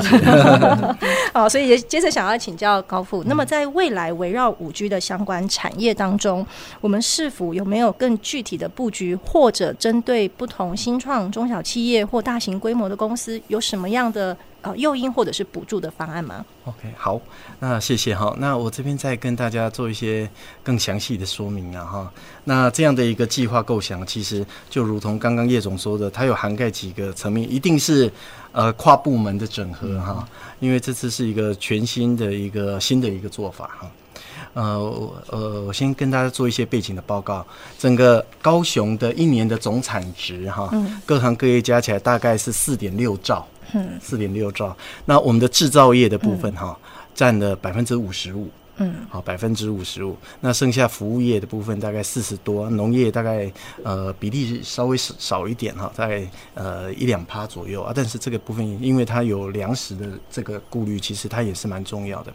[1.34, 6.46] 好， 所以也接着想要请教高副，那么在未来围绕五 G 的相关产业当中，
[6.80, 13.15] 我们市府有没有更具体的布局，或者针对不同新创中小企业或大型规模的公司？
[13.16, 17.18] 公司有什么样的呃诱因或者是补助的方案吗？OK，好，
[17.62, 18.36] 那谢谢哈。
[18.40, 20.30] 那我这边再跟大家做一些
[20.62, 22.14] 更详细的说明啊哈。
[22.44, 28.12] 那这样的一个计划构想，其实就如同刚刚叶总说的，它有涵盖几个层面，一定是
[28.52, 30.28] 呃跨部门的整合哈。
[30.60, 33.90] 因为这次是一个全新的一个新的一个做法哈。
[34.56, 37.46] 呃呃，我先跟大家做一些背景的报告。
[37.78, 44.76] 整个高雄的一年的总产值哈，嗯、各行各业加起来大概是四点六兆，嗯，四点六兆。
[45.04, 46.78] 那我们的制造业的部分哈，
[47.14, 50.18] 占、嗯、了百分之五十五，嗯，好，百分之五十五。
[50.40, 53.52] 那剩下服务业的部分大概四十多，农业大概
[53.84, 57.92] 呃比例稍微少少一点哈，大概呃一两趴左右啊。
[57.94, 62.32] 但是这个部分因为它有粮食的这个顾虑，其实它也是蛮重要的。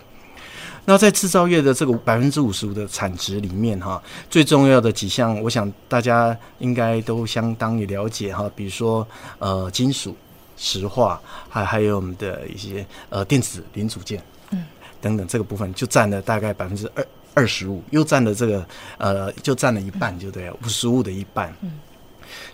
[0.87, 9.07] 那在制造业的这个百分之五十五的产值里面，哈，最重要的几项，我想大家应该都相当于了解哈，比如说
[9.39, 10.16] 呃金属、
[10.57, 14.20] 石化，还还有我们的一些呃电子零组件，
[14.51, 14.64] 嗯，
[15.01, 18.66] 等等这个部分就占了大概百分之二二十五，又占了这个
[18.99, 21.72] 呃就占了一半，就对了，五十五的一半，嗯，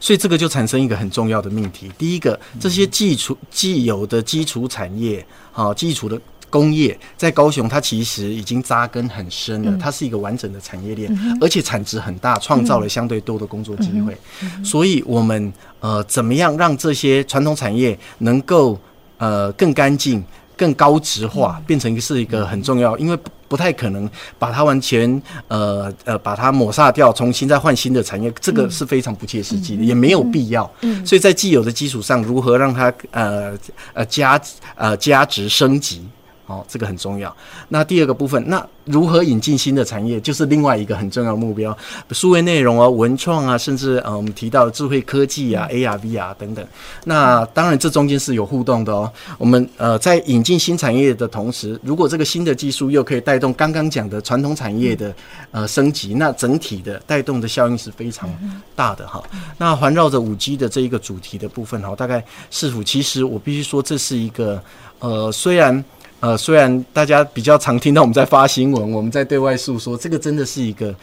[0.01, 6.21] 所以这个就产生一个很重要的命题，第一个，这些基础既有的基础产业，好基础的。
[6.49, 14.17] 工业在高雄，它其实已经扎根很深了，它是一个完整的产业链，而且产值很大，创造了相对多的工作机会。
[14.65, 18.79] 所以，我们呃，怎么样让这些传统产业能够
[19.19, 20.25] 呃更干净、
[20.57, 30.69] 更高值化，变成是一个很重要，因为不不太可能把它完全呃呃把它抹杀掉，重新再换新的产业，这个是非常不切实际的，也没有必要。
[31.05, 33.57] 所以在既有的基础上，如何让它呃
[33.93, 34.41] 呃加
[34.75, 36.03] 呃加值升级？
[36.47, 37.35] 哦，这个很重要。
[37.69, 41.77] 那第二个部分，那如何引进新的产业，就是另外一个很重要的目标。
[42.13, 46.65] 数位内容啊、文创啊，甚至呃，我们提到的智慧科技啊、AR、VR 等等。
[47.05, 49.13] 那当然，这中间是有互动的哦。
[49.39, 55.13] 我们呃，在引进新产业的同时，如果这个新的技术又可以带动刚刚讲的传统产业的
[55.51, 58.33] 呃升级，那整体的带动的效应是非常
[58.77, 59.21] 大的哈。
[59.59, 64.63] 那环绕着五 G 的这一个主题的部分哈，大概是否其实我必须说，这是一个
[65.01, 65.85] 呃，虽然。
[66.21, 70.95] 呃，虽然大家比较常听到我们在发新闻，我们在对外诉说，这个真的是一个。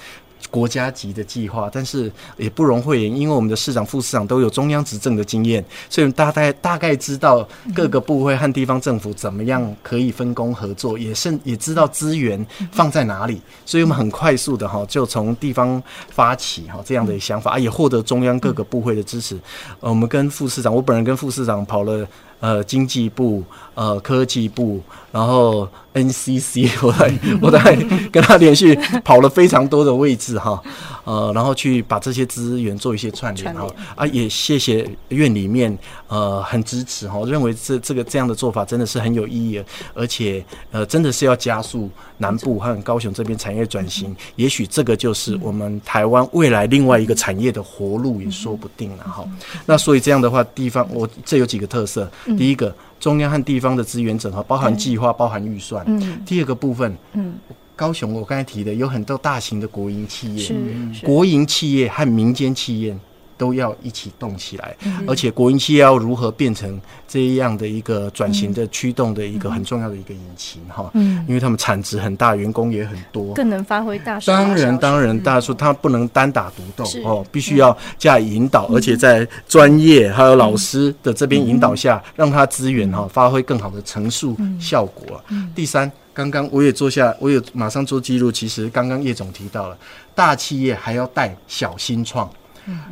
[0.51, 19.36] 国家级的计划，但是也不容讳言，因为我们的市长、副市长都有中央执政的经验，所以大概大概知道各个部会和地方政府怎么样可以分工合作，也甚也知道资源放在哪里， 所以我们很快速的哈，就从地方发起哈这样的想法，也获得中央各个部会的支持。
[19.80, 22.05] 呃，我们跟副市长，我本人跟副市长跑了
[22.43, 23.41] 呃经济部、
[23.73, 24.81] 呃科技部，
[25.13, 25.65] 然后。
[25.95, 27.75] NCC， 我在，我在
[28.11, 28.73] 跟他连续
[29.05, 30.59] 跑了非常多的位置哈，
[31.03, 35.77] 呃，然后去把这些资源做一些串联哈，啊，也谢谢院里面
[36.07, 49.27] 呃很支持哈，我认为这这个这样的做法真的是很有意义，而且呃真的是要加速南部和高雄这边产业转型，也许这个就是我们台湾未来另外一个产业的活路也说不定了哈。
[49.65, 52.73] 那所以这样的话，地方我这有几个特色，第一个。
[52.99, 55.83] 中央和地方的资源整合，包含计划，包含预算。
[55.85, 56.21] 嗯。
[56.25, 57.35] 第二个部分，嗯，
[57.76, 62.97] 高雄我刚才提的有很多大型的国营企业，是国营企业和民间企业。
[63.36, 64.76] 都要一起动起来，
[65.07, 74.32] 而且国营企业要如何变成这样的一个转型的驱动的一个很重要的一个引擎哈，嗯，因为他们产值很大，员工也很多，更能发挥大树。
[74.32, 85.21] 当然，当然，大树他不能单打独斗哦，必须要加以引导，而且在专业还有老师的这边引导下，让他资源哈发挥更好的乘数效果。
[85.55, 88.32] 第三，刚刚我也做下，我也马上做记录。
[88.32, 89.78] 其实刚刚叶总提到了，
[90.14, 92.30] 大企业还要带小新创。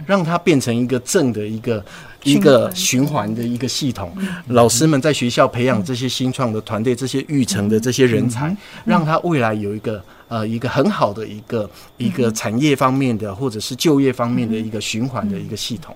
[0.06, 1.82] 让它变成一个正的一个
[2.24, 4.12] 一个循环的一个系统。
[4.48, 8.54] 老师们在学校培养这些新创的团队，这些育成的这些人才，
[8.84, 15.96] 让他未来有一个呃一个很好的一个一个产业方面的或者是就业方面的一个循环的一个系统。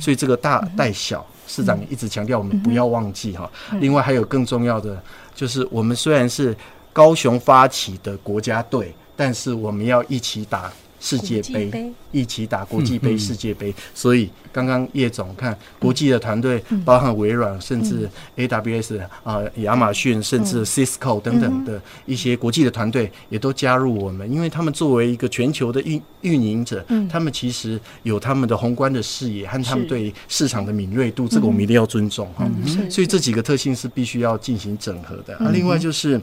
[0.00, 3.48] 所以这个大带小，市长一直强调我们不要忘记哈。
[3.78, 5.00] 另外还有更重要的
[5.34, 6.56] 就是，我们虽然是
[6.92, 10.72] 高雄发起的国家队，但是我们要一起打。
[11.02, 32.48] 世界杯一起打国际杯、世界杯，所以刚刚叶总看国际的团队，包含微软，甚至 AWS 啊、亚马逊，甚至 Cisco 等等的一些国际的团队，也都加入我们，因为他们作为一个全球的运运营者，他们其实有他们的宏观的视野和他们对市场的敏锐度，这个我们一定要尊重哈。
[32.88, 35.34] 所以这几个特性是必须要进行整合的。
[35.38, 35.50] 啊。
[35.52, 36.20] 另外就是。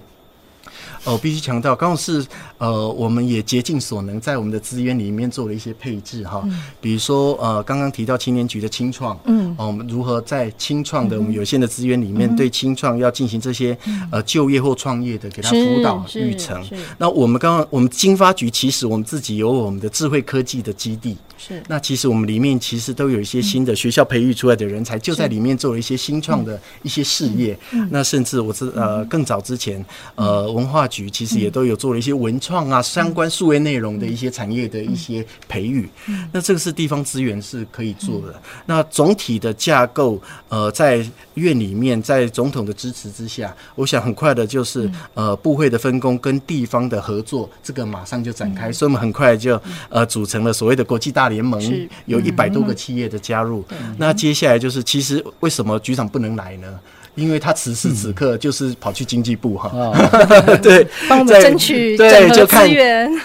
[1.06, 2.26] 哦，必须强调，刚好是
[2.58, 6.42] 呃，我们也竭尽所能，在我们的资源里面做了一些配置哈。
[6.46, 13.78] 嗯、比如说呃，刚刚提到青年局的青创，嗯，哦，我们如何在青创的我们有限的资源里面，对青创要进行这些
[14.12, 16.62] 呃就业或创业的，给他辅导育成。
[16.98, 21.18] 那我们刚刚我们经发局其实我们自己有我们的智慧科技的基地。
[21.42, 27.58] 是，那其实我们里面其实都有一些新的学校培育出来的人才，就在里面做了一些新创的一些事业。
[27.92, 29.84] 那甚至我是呃更早之前，
[30.16, 35.88] 呃文化局其实也都有做了一些文创啊相关数位内容的一些产业的一些培育。
[36.34, 38.42] 那这个是地方资源是可以做的。
[38.66, 41.02] 那总体的架构，呃，在
[41.36, 51.30] 院里面，在总统的支持之下，我想很快的就是呃部会的分工跟地方的合作，这个马上就展开，所以我们很快就呃组成了所谓的国际大。
[51.30, 51.62] 联盟
[52.08, 53.64] 有一百多个企业的加入，
[54.00, 56.80] 那接下来就是，其实为什么局长不能来呢？
[57.20, 59.70] 因为他此时此刻就是跑去经济部哈，
[60.64, 62.68] 对，帮我们争取对，就看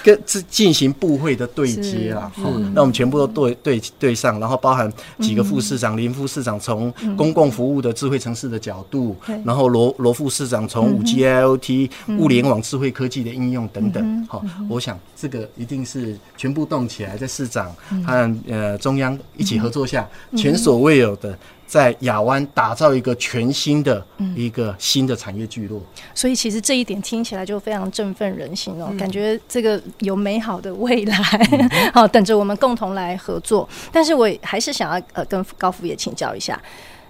[0.03, 0.21] 跟
[0.51, 2.51] 进行部会的对接啦哈。
[2.75, 14.27] 那我们全部都对对对上，然后包含几个副市长，林副市长从公共服务的智慧城市的角度，然后罗罗副市长从五 G IoT 物联网智慧科技的应用等等。
[14.29, 17.75] 好，我想这个一定是全部动起来，在市长
[18.05, 21.39] 和呃中央一起合作下，前所未有的。
[21.67, 24.05] 在亚湾打造一个全新的
[24.37, 31.17] 一个新的产业聚落，嗯，所以其实这一点听起来就非常振奋人心哦，嗯、感觉这个有美好的未来，
[31.93, 33.69] 好、嗯、等着我们共同来合作。
[33.91, 36.61] 但是我还是想要呃跟高福也请教一下，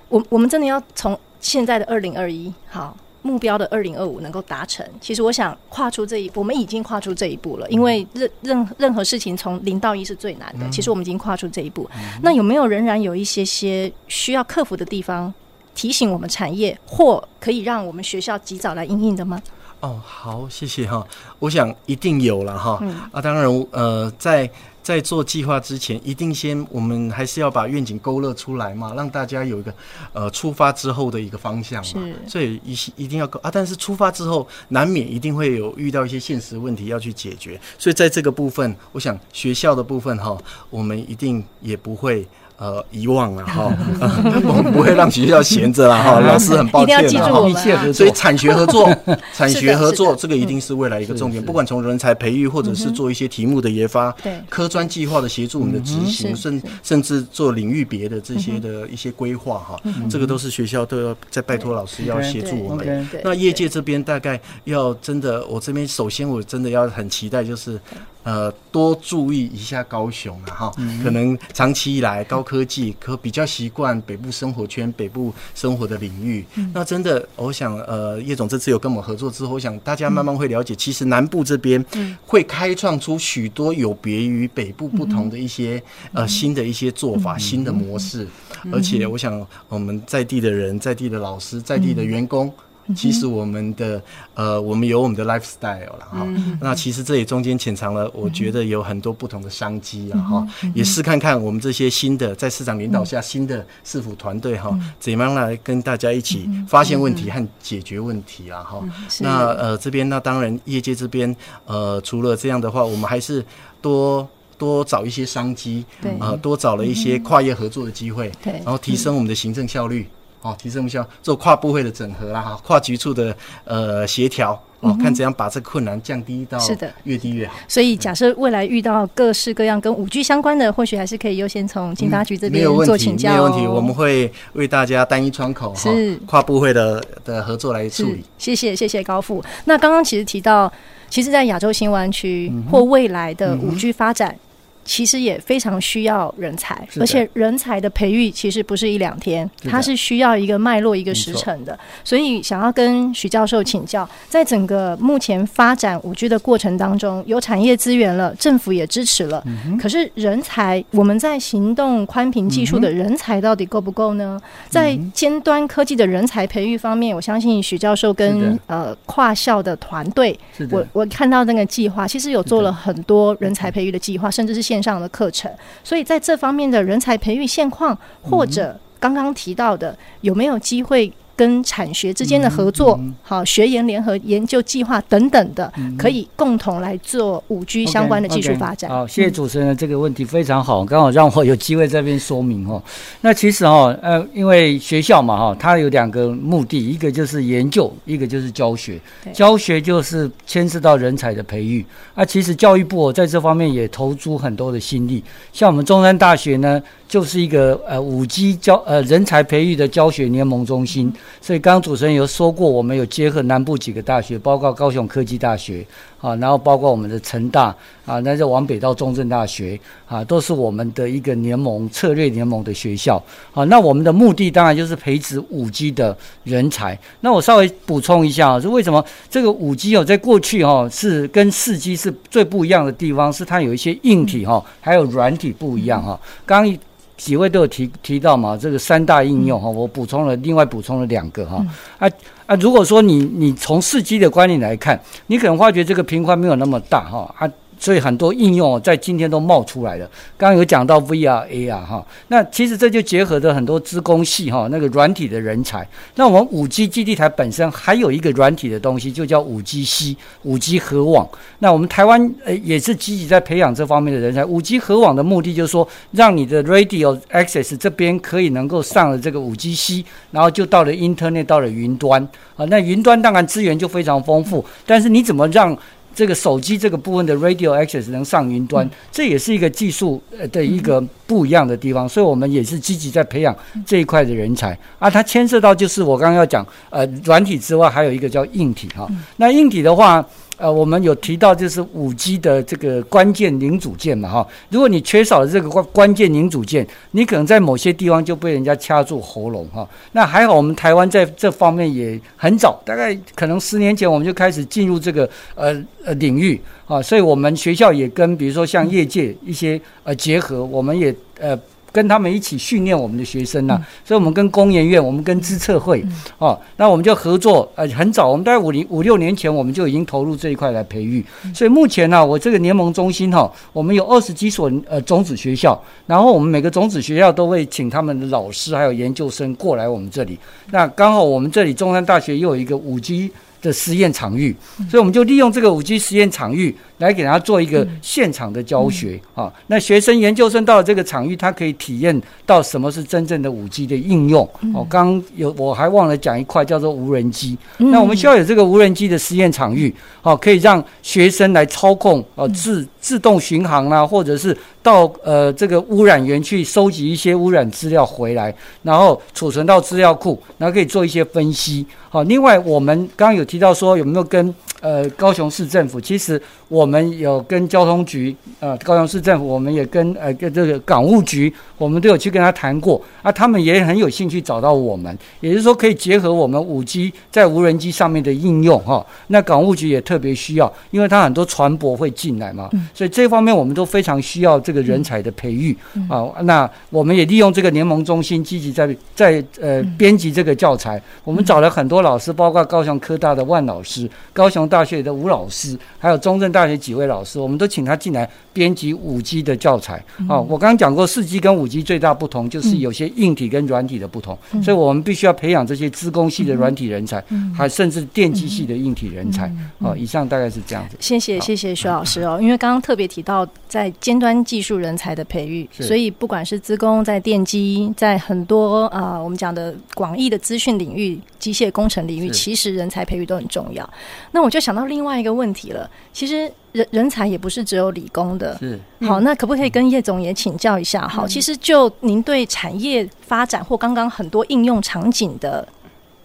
[0.09, 2.97] 我我们真的要从现在的二零二一好。
[3.25, 7.67] 目标的二零二五能够达成，其实我想跨出这一步，我们已经跨出这一步了。
[7.71, 11.89] 因为任任任何事情从零到一是最难的，其实我们已经跨出这一步。
[12.23, 15.33] 那有没有仍然有一些些需要克服的地方，
[15.75, 19.43] 提醒我们产业或可以让我们学校及早来应应的吗？
[19.81, 21.07] 哦，好，谢谢哈。
[21.39, 22.79] 我想一定有了哈。
[23.11, 24.51] 啊，当然，呃，在。
[24.85, 29.75] 在做计划之前，一定先我们还是要把愿景勾勒出来嘛，让大家有一个
[30.13, 32.03] 呃出发之后的一个方向嘛。
[32.29, 37.59] 所以一一定要勾啊，但是出发之后难免一定会有遇到一些现实问题要去解决。
[37.79, 40.37] 所以在这个部分，我想学校的部分哈，
[40.69, 43.65] 我们一定也不会呃，遗忘了哈，
[44.47, 46.21] 我们不会让学校闲着了哈。
[46.23, 48.89] 老师很抱歉了，一切合作，所以产学合作，
[49.35, 51.45] 产学合作这个一定是未来一个重点。
[51.45, 54.41] 不管从人才培育，或者是做一些题目的研发，对。
[54.49, 63.09] 科专计划的协助，我们的执行，甚甚至做领域别的这些的一些规划哈，这个都是学校都要在拜托老师要协助我们。
[63.25, 67.81] 那业界这边大概要真的，我这边首先我真的要很期待，就是
[68.25, 70.73] 呃多注意一下高雄了哈，
[71.03, 72.43] 可能长期以来高。
[72.45, 76.45] 科技可比较习惯北部生活圈、北部生活的领域。
[76.57, 81.83] 嗯、那真的，我想，呃，叶总这次有跟我们合作之后，我想大家慢慢会了解，其实南部这边
[82.25, 88.29] 会开创出许多有别于北部不同的一些、嗯、呃新的一些做法、嗯、新的模式。
[88.65, 92.53] 嗯、而且，我想我们在地的人、在地的老师、在地的员工。
[92.95, 94.03] 其实我们的
[94.35, 96.27] 呃，我们有我们的 lifestyle 了哈。
[96.61, 100.47] 那其实这里中间潜藏了，我觉得有很多不同的商机啊哈。
[100.75, 108.83] 也试看看我们这些新的在市长领导下新的市府团队哈，怎么样来跟大家一起发现问题和解决问题啊哈。
[109.21, 111.35] 那呃这边那当然业界这边
[111.67, 113.45] 呃除了这样的话，我们还是
[113.81, 114.29] 多
[114.59, 116.13] 多找一些商机，对。
[116.19, 120.07] 啊，多找了一些跨业合作的机会，对，然后提升我们的行政效率。
[120.45, 123.35] 哦，提升一下做跨部会的整合啦，哈，跨局处的
[123.65, 127.55] 呃协调，哦，看怎样把这困难降低到是的越低越好。
[127.67, 133.33] 所以假设未来遇到各式各样跟五 G 相关的，或许还是可以优先从经发局这边做请教、哦嗯。
[133.33, 138.23] 没有问题，没有问题，我们会为大家单一窗口哈是跨部会的的合作来处理。
[138.37, 139.43] 谢谢谢谢高副。
[139.65, 140.71] 那刚刚其实提到，
[141.09, 144.37] 其实，在亚洲新湾区或未来的五 G 发展。
[144.85, 151.79] 其实也非常需要人才，而且人才的培育其实不是一两天，它是需要一个脉络、一个时辰的。
[152.03, 159.43] 所以想要跟许教授请教，在整个目前发展五 G 的过程当中，有产业资源了，政府也支持了，
[159.81, 164.41] 可是人才，我们在行动宽频技术的人才到底够不够呢？
[164.69, 170.39] 在尖端科技的人才培育方面，我相信许教授跟呃跨校的团队，
[170.71, 175.49] 我我看到那个计划，其实有做了很多人才培育的计划，甚至是现线上的课程，
[175.85, 181.13] 所以在这方面的人才培育现况，或者刚刚提到的，有没有机会？
[181.37, 188.91] 跟产学之间的合作，好学研联合研究计划等等的，可以共同来做五 G 相关的技术发展。
[188.91, 192.83] 好，谢谢主持人，这个问题非常好，刚好让我有机会在这边说明哦。
[193.21, 199.01] 那其实哦，呃，因为学校嘛哈，它有两个目的，一个就是研究，一个就是教学。
[199.33, 201.85] 教学就是牵涉到人才的培育。
[202.15, 205.23] 啊，其实教育部在这方面也投注很多的心力，
[205.53, 206.83] 像我们中山大学呢。
[207.07, 215.87] 就是一个呃五 G 教呃人才培育的教学联盟中心，所以刚刚主持人有说过，我们有结合南部几个大学，包括高雄科技大学
[216.21, 217.75] 啊，然后包括我们的成大
[218.07, 223.23] 啊，那就往北到中正大学啊，都是我们的一个联盟策略联盟的学校
[223.53, 223.65] 啊。
[223.65, 226.99] 那我们的目的当然就是培植五 G 的人才。
[227.21, 236.19] 那我稍微补充一下啊，是为什么这个五 G 哦，在过去哈是跟四 G 是最不一样的地方，是它有一些硬体哈，还有软体不一样哈。
[236.47, 236.79] 刚刚。
[237.17, 241.65] 几位都有提提到嘛，这个三大应用哈，我补充了，另外补充了两个哈，
[241.99, 242.09] 啊
[242.47, 247.51] 啊，如果说你你从四 G 的观念来看，你可能发觉这个频宽没有那么大哈啊。
[247.79, 250.11] 所以很多应用在今天都冒出来了。
[250.37, 255.87] 刚刚有讲到 VR、AR 哈，那其实这就结合着很多资工系哈那个软体的人才。
[256.17, 261.29] 那我们五 G 基地台本身还有一个软体的东西，就叫五 G C 五 G 核网。
[261.59, 264.45] 那我们台湾呃也是积极在培养这方面的人才。
[264.45, 272.65] 五 G 核网的目的就是说，让你的 Radio Access 这边可以能够上了这个五 G C，然后就到了 Internet 到了云端啊。
[272.67, 275.77] 那云端当然资源就非常丰富，但是你怎么让
[276.15, 283.57] 这个手机这个部分的 radio access 能上云端，这也是一个技术呃的一个不一样的地方，所以我们也是积极在培养
[283.87, 285.09] 这一块的人才啊。
[285.11, 289.09] 它牵涉到就是我刚刚要讲呃软体之外，还有一个叫硬体哈。
[289.37, 290.25] 那硬体的话。
[290.57, 299.87] 呃，我们有提到就是五 G 的这个关键零组件嘛，哈，如果你缺少了这个关关键零组件，你可能在某些地方就被人家掐住喉咙，哈。
[300.13, 311.59] 那还好，我们台湾在这方面也很早，大概可能十年前我们就开始进入这个呃呃领域啊，所以我们学校也跟比如说像业界一些呃结合，我们也呃。
[311.95, 321.25] 跟他们一起训练我们的学生呢、啊，嗯、所以，我们跟工研院，我们跟资策会，嗯、哦，那我们就合作，呃，很早，我们大概五零五六年前，我们就已经投入这一块来培育。
[321.45, 330.37] 嗯、所以目前呢、啊，我这个联盟中心哈、哦，我们有二十几所呃种子学校，然后我们每个种子学校都会请他们的老师还有研究生过来我们这里。
[330.73, 333.31] 那刚好我们这里中山大学又有一个五 G
[333.65, 334.55] 的实验场域，
[334.91, 336.77] 所以我们就利用这个五 G 实验场域。
[337.05, 339.53] 来给他做一个现场的教学啊。
[339.67, 344.49] 那学生研究生到了这个场域，他可以体验到什么是真正的五 G 的应用。
[344.75, 347.57] 哦，刚有我还忘了讲一块叫做无人机。
[347.79, 361.85] 那我们需要有这个无人机的实验场域，哦，可以让学生来操控哦自自动巡航啊，或者是到呃这个污染源去收集一些污染资料回来，然后储存到资料库，然后可以做一些分析。
[362.09, 366.41] 好，另外我们刚刚有提到说有没有跟呃高雄市政府，其实
[366.75, 379.05] 我们有跟交通局，呃高雄市政府，我们也跟呃跟这个港务局，我们都有去跟他谈过啊，他们也很有兴趣找到我们，也就是说可以结合我们五 G 在无人机上面的应用哈。
[379.29, 385.77] 那港务局也特别需要，因为它很多船舶会进来嘛，所以这方面我们都非常需要这个人才的培育
[386.09, 386.29] 啊。
[386.43, 392.05] 那我们也利用这个联盟中心积极在在呃编辑这个教材，我们找了很多。
[392.05, 400.05] 老师包括高雄科大的万老师、高雄大学的吴老师，还有中正大学几位老师，我们都请他进来编辑五 G 的教材。
[400.29, 407.23] 啊，我刚刚讲过四 G 跟五 G 最大不同就是有些硬体跟软体的不同，所以我们必须要培养这些资工系的软体人才，
[407.57, 409.51] 还甚至电机系的硬体人才。
[409.81, 410.97] 啊，以上大概是这样子。
[411.01, 422.05] 谢谢谢谢徐老师哦，因为刚刚特别提到在尖端技术人才的培育，所以不管是资工在电机，在很多啊我们讲的广义的资讯领域、机械工程。
[422.05, 423.89] 领域其实人才培育都很重要，
[424.33, 425.89] 那我就想到另外一个问题了。
[426.13, 431.07] 其实人人才也不是只有理工的，是好，那可不可以跟叶总也请教一下？
[431.07, 435.67] 好，其实就您对产业发展或刚刚很多应用场景的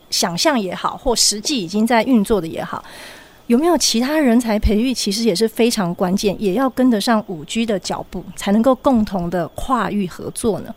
[0.10, 2.84] 想象也好，或实际已经在运作的也好，
[3.48, 4.94] 有没有其他人才培育？
[4.94, 10.74] 其实也是非常关键，也要跟得上五 G 的脚步，才能够共同的跨域合作呢？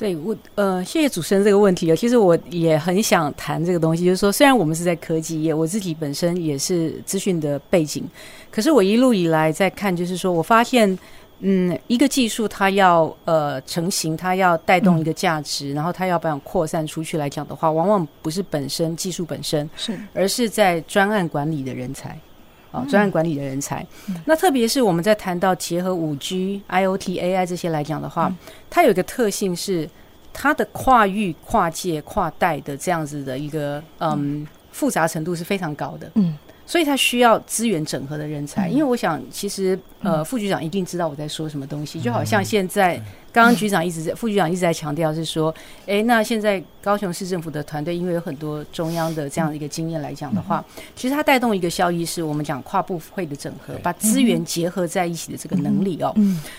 [0.00, 1.94] 对我呃，谢谢主持人这个问题啊。
[1.94, 8.02] 其实我也很想谈这个东西，就是说，虽然我们是在科技业，我自己本身也是资讯的背景，
[8.50, 10.98] 可是我一路以来在看，就是说我发现，
[11.40, 22.18] 嗯，一个技术它要呃成型，它要带动一个价值，嗯、然后它要不要扩散出去来讲的话，往往不是本身技术本身，是而是在专案管理的人才。
[22.72, 28.36] 啊，专案管理的人才，嗯、那特别是我们在谈到结合五 G、IoT、AI 这些来讲的话，嗯、
[28.68, 29.88] 它有一个特性是
[30.32, 36.10] 它的跨域、跨界、跨代的这样子的一个嗯，嗯复杂程度是非常高的。
[36.14, 36.36] 嗯。
[36.70, 42.00] 所以他需要资源整合的人才，因为我想，其实呃，副局长一定知道我在说什么东西。
[42.00, 42.94] 就好像现在，
[43.32, 45.52] 刚刚局长一直在，副局长一直在强调是说，
[45.84, 50.64] 哎，那现在高雄市政府的团队，因为有很多中央的这样的一个经验来讲的话，
[50.94, 56.14] 其实它带动一个效益，是我们讲跨部会的整合，把资源结合在一起的这个能力哦。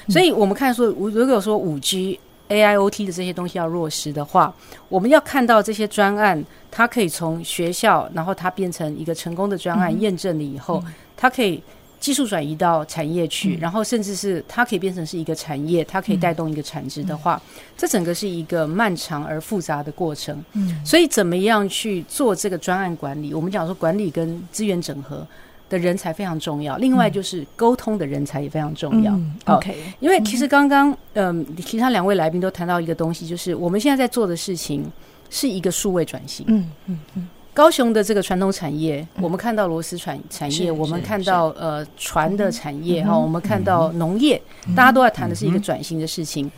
[0.10, 2.20] 所以我们看说，如果说五 G。
[2.52, 4.54] AIoT 的这些东西要落实的话，
[4.90, 10.84] 我们要看到这些专案，它可以从学校，然后它变成一个成功的专案，验证了以后，
[11.16, 11.64] 它可以
[12.00, 17.42] 技术转移到产业去，然后甚至是它可以变成是一个产业，它可以带动一个产值的话，
[17.78, 20.44] 这整个是一个漫长而复杂的过程。
[20.84, 23.34] 所以怎么样去做这个专案管理？
[23.34, 25.26] 我们讲说管理跟资源整合。
[25.72, 29.14] 的人才非常重要，另外就是沟通的人才也非常重要。
[29.14, 34.84] 嗯、OK，因为其实刚刚嗯，其他两位来宾都谈到一个东西，就是我们现在在做的事情
[35.30, 36.46] 是一个数位转型。
[36.50, 37.28] 嗯嗯嗯。
[37.54, 44.42] 高雄的这个传统产业，我们看到螺丝产产业，我们看到呃船的产业哈，我们看到农业，
[44.74, 46.50] 大家都在谈的是一个转型的事情。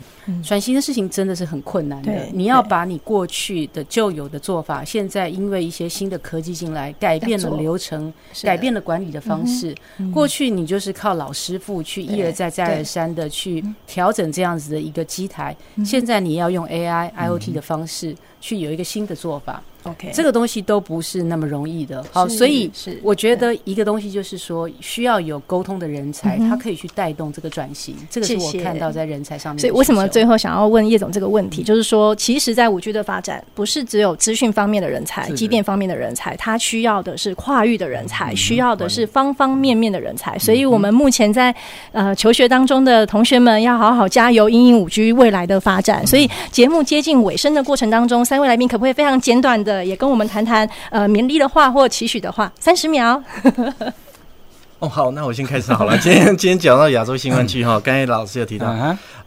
[0.42, 9.74] 转型的事情真的是很困难的，你要把你过去的旧有的做法，现在因为一些新的科技进来，改变了流程，改变了管理的方式。
[10.12, 19.62] 过去你就是靠老师傅去一而再再而三的去调整这样子的一个机台，现在你要用 AI、IoT 的方式去有一个新的做法。
[19.84, 22.04] OK，这个东西都不是那么容易的。
[22.10, 27.94] 好，所以是我觉得一个东西就是说，需要有沟通的人才，他可以去带动这个转型。
[28.10, 29.60] 这个是我看到在人才上面。
[29.60, 40.38] 所以为什么最后想要问叶总这个问题，就是说，其实，在五 G 的发展，不是只有资讯方面的人才、机电方面的人才，他需要的是跨域的人才，需要的是方方面面的人才。
[40.38, 41.54] 所以我们目前在
[41.92, 46.06] 呃求学当中的同学们，要好好加油，因应五 G 未来的发展。
[46.06, 49.73] 所以节目接近尾声的过程当中，三位来宾可不可以非常简短的？
[49.82, 53.22] 也跟我们谈谈呃勉励的话或期许的话，三十秒。
[54.80, 55.96] 哦，好，那我先开始好了。
[55.96, 58.66] 今天今天讲到亚洲新湾区哈，刚才老师有提到，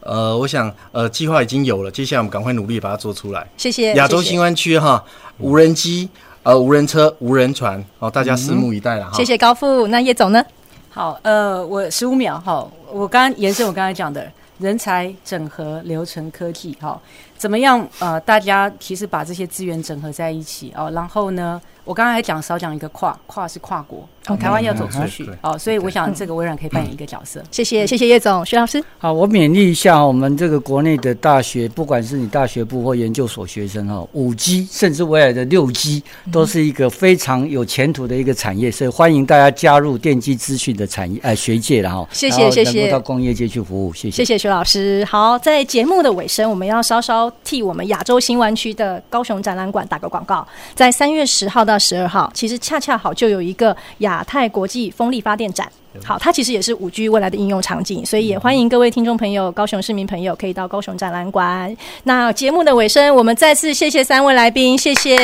[0.00, 3.44] 呃，我想呃计划已经有了，接下来我们赶快努力把它做出来。
[3.56, 3.94] 谢谢。
[3.94, 5.02] 亚洲新湾区哈，
[5.38, 6.08] 无人机、
[6.44, 9.12] 呃无人车、无人船，哦，大家拭目以待了哈。
[9.14, 10.44] 谢谢高富，那叶总呢？
[10.90, 14.30] 好，呃，我十五秒哈，我刚刚延伸我刚才讲的。
[14.58, 17.00] 人才整合、流程科技，哈，
[17.36, 17.86] 怎么样？
[18.00, 27.42] 呃，大家其实把这些资源整合在一起哦，然后呢，我刚刚还讲少讲一个跨，跨是跨国，哦，台湾要走出去哦，所以我想这个微软可以扮演一个角色。
[27.50, 28.84] 谢谢谢谢叶总，徐老师。
[28.98, 42.06] 好，我勉励一下我们这个国内的大学，不管是你大学部或研究所学生哈，五 G 甚至未来的六 G 都是一个非常有前途的一个产业，所以欢迎大家加入电机资讯的产业呃学界了哈。
[42.12, 42.82] 谢谢谢谢。
[42.82, 44.16] 能够到工业界去服务，谢谢。
[44.18, 45.02] 谢谢徐老师。
[45.06, 52.58] 好，在节目的尾声，我们要稍稍替我们亚洲新湾区的高雄展览馆打个广告，在三月十号到十二号，其实。
[52.58, 55.70] 恰恰好就有一个亚太国际风力发电展，
[56.04, 61.76] 好，它其实也是五 G 未来的应用场景，所以也欢迎各位听众朋友、高雄市民朋友可以到高雄展览馆。
[62.04, 65.16] 那节目的尾声，我们再次谢谢三位来宾，谢谢，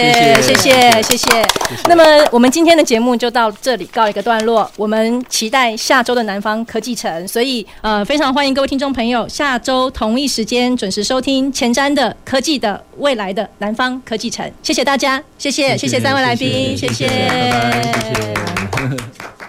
[0.42, 1.26] 谢谢，谢谢。
[1.88, 14.50] 那么我们今天的节目就到这里告一个段落，我们期待下周的南方科技城，所以呃非常欢迎各位听众朋友下周同一时间准时收听前瞻的科技的未来的南方科技城。
[14.62, 17.10] 谢谢大家，谢谢，谢谢三位来宾，谢谢。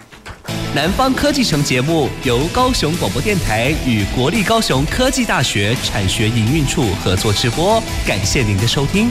[0.75, 9.09] 南方科技城节目由高雄广播电台与国立高雄科技大学产学营运处合作直播，感谢您的收听。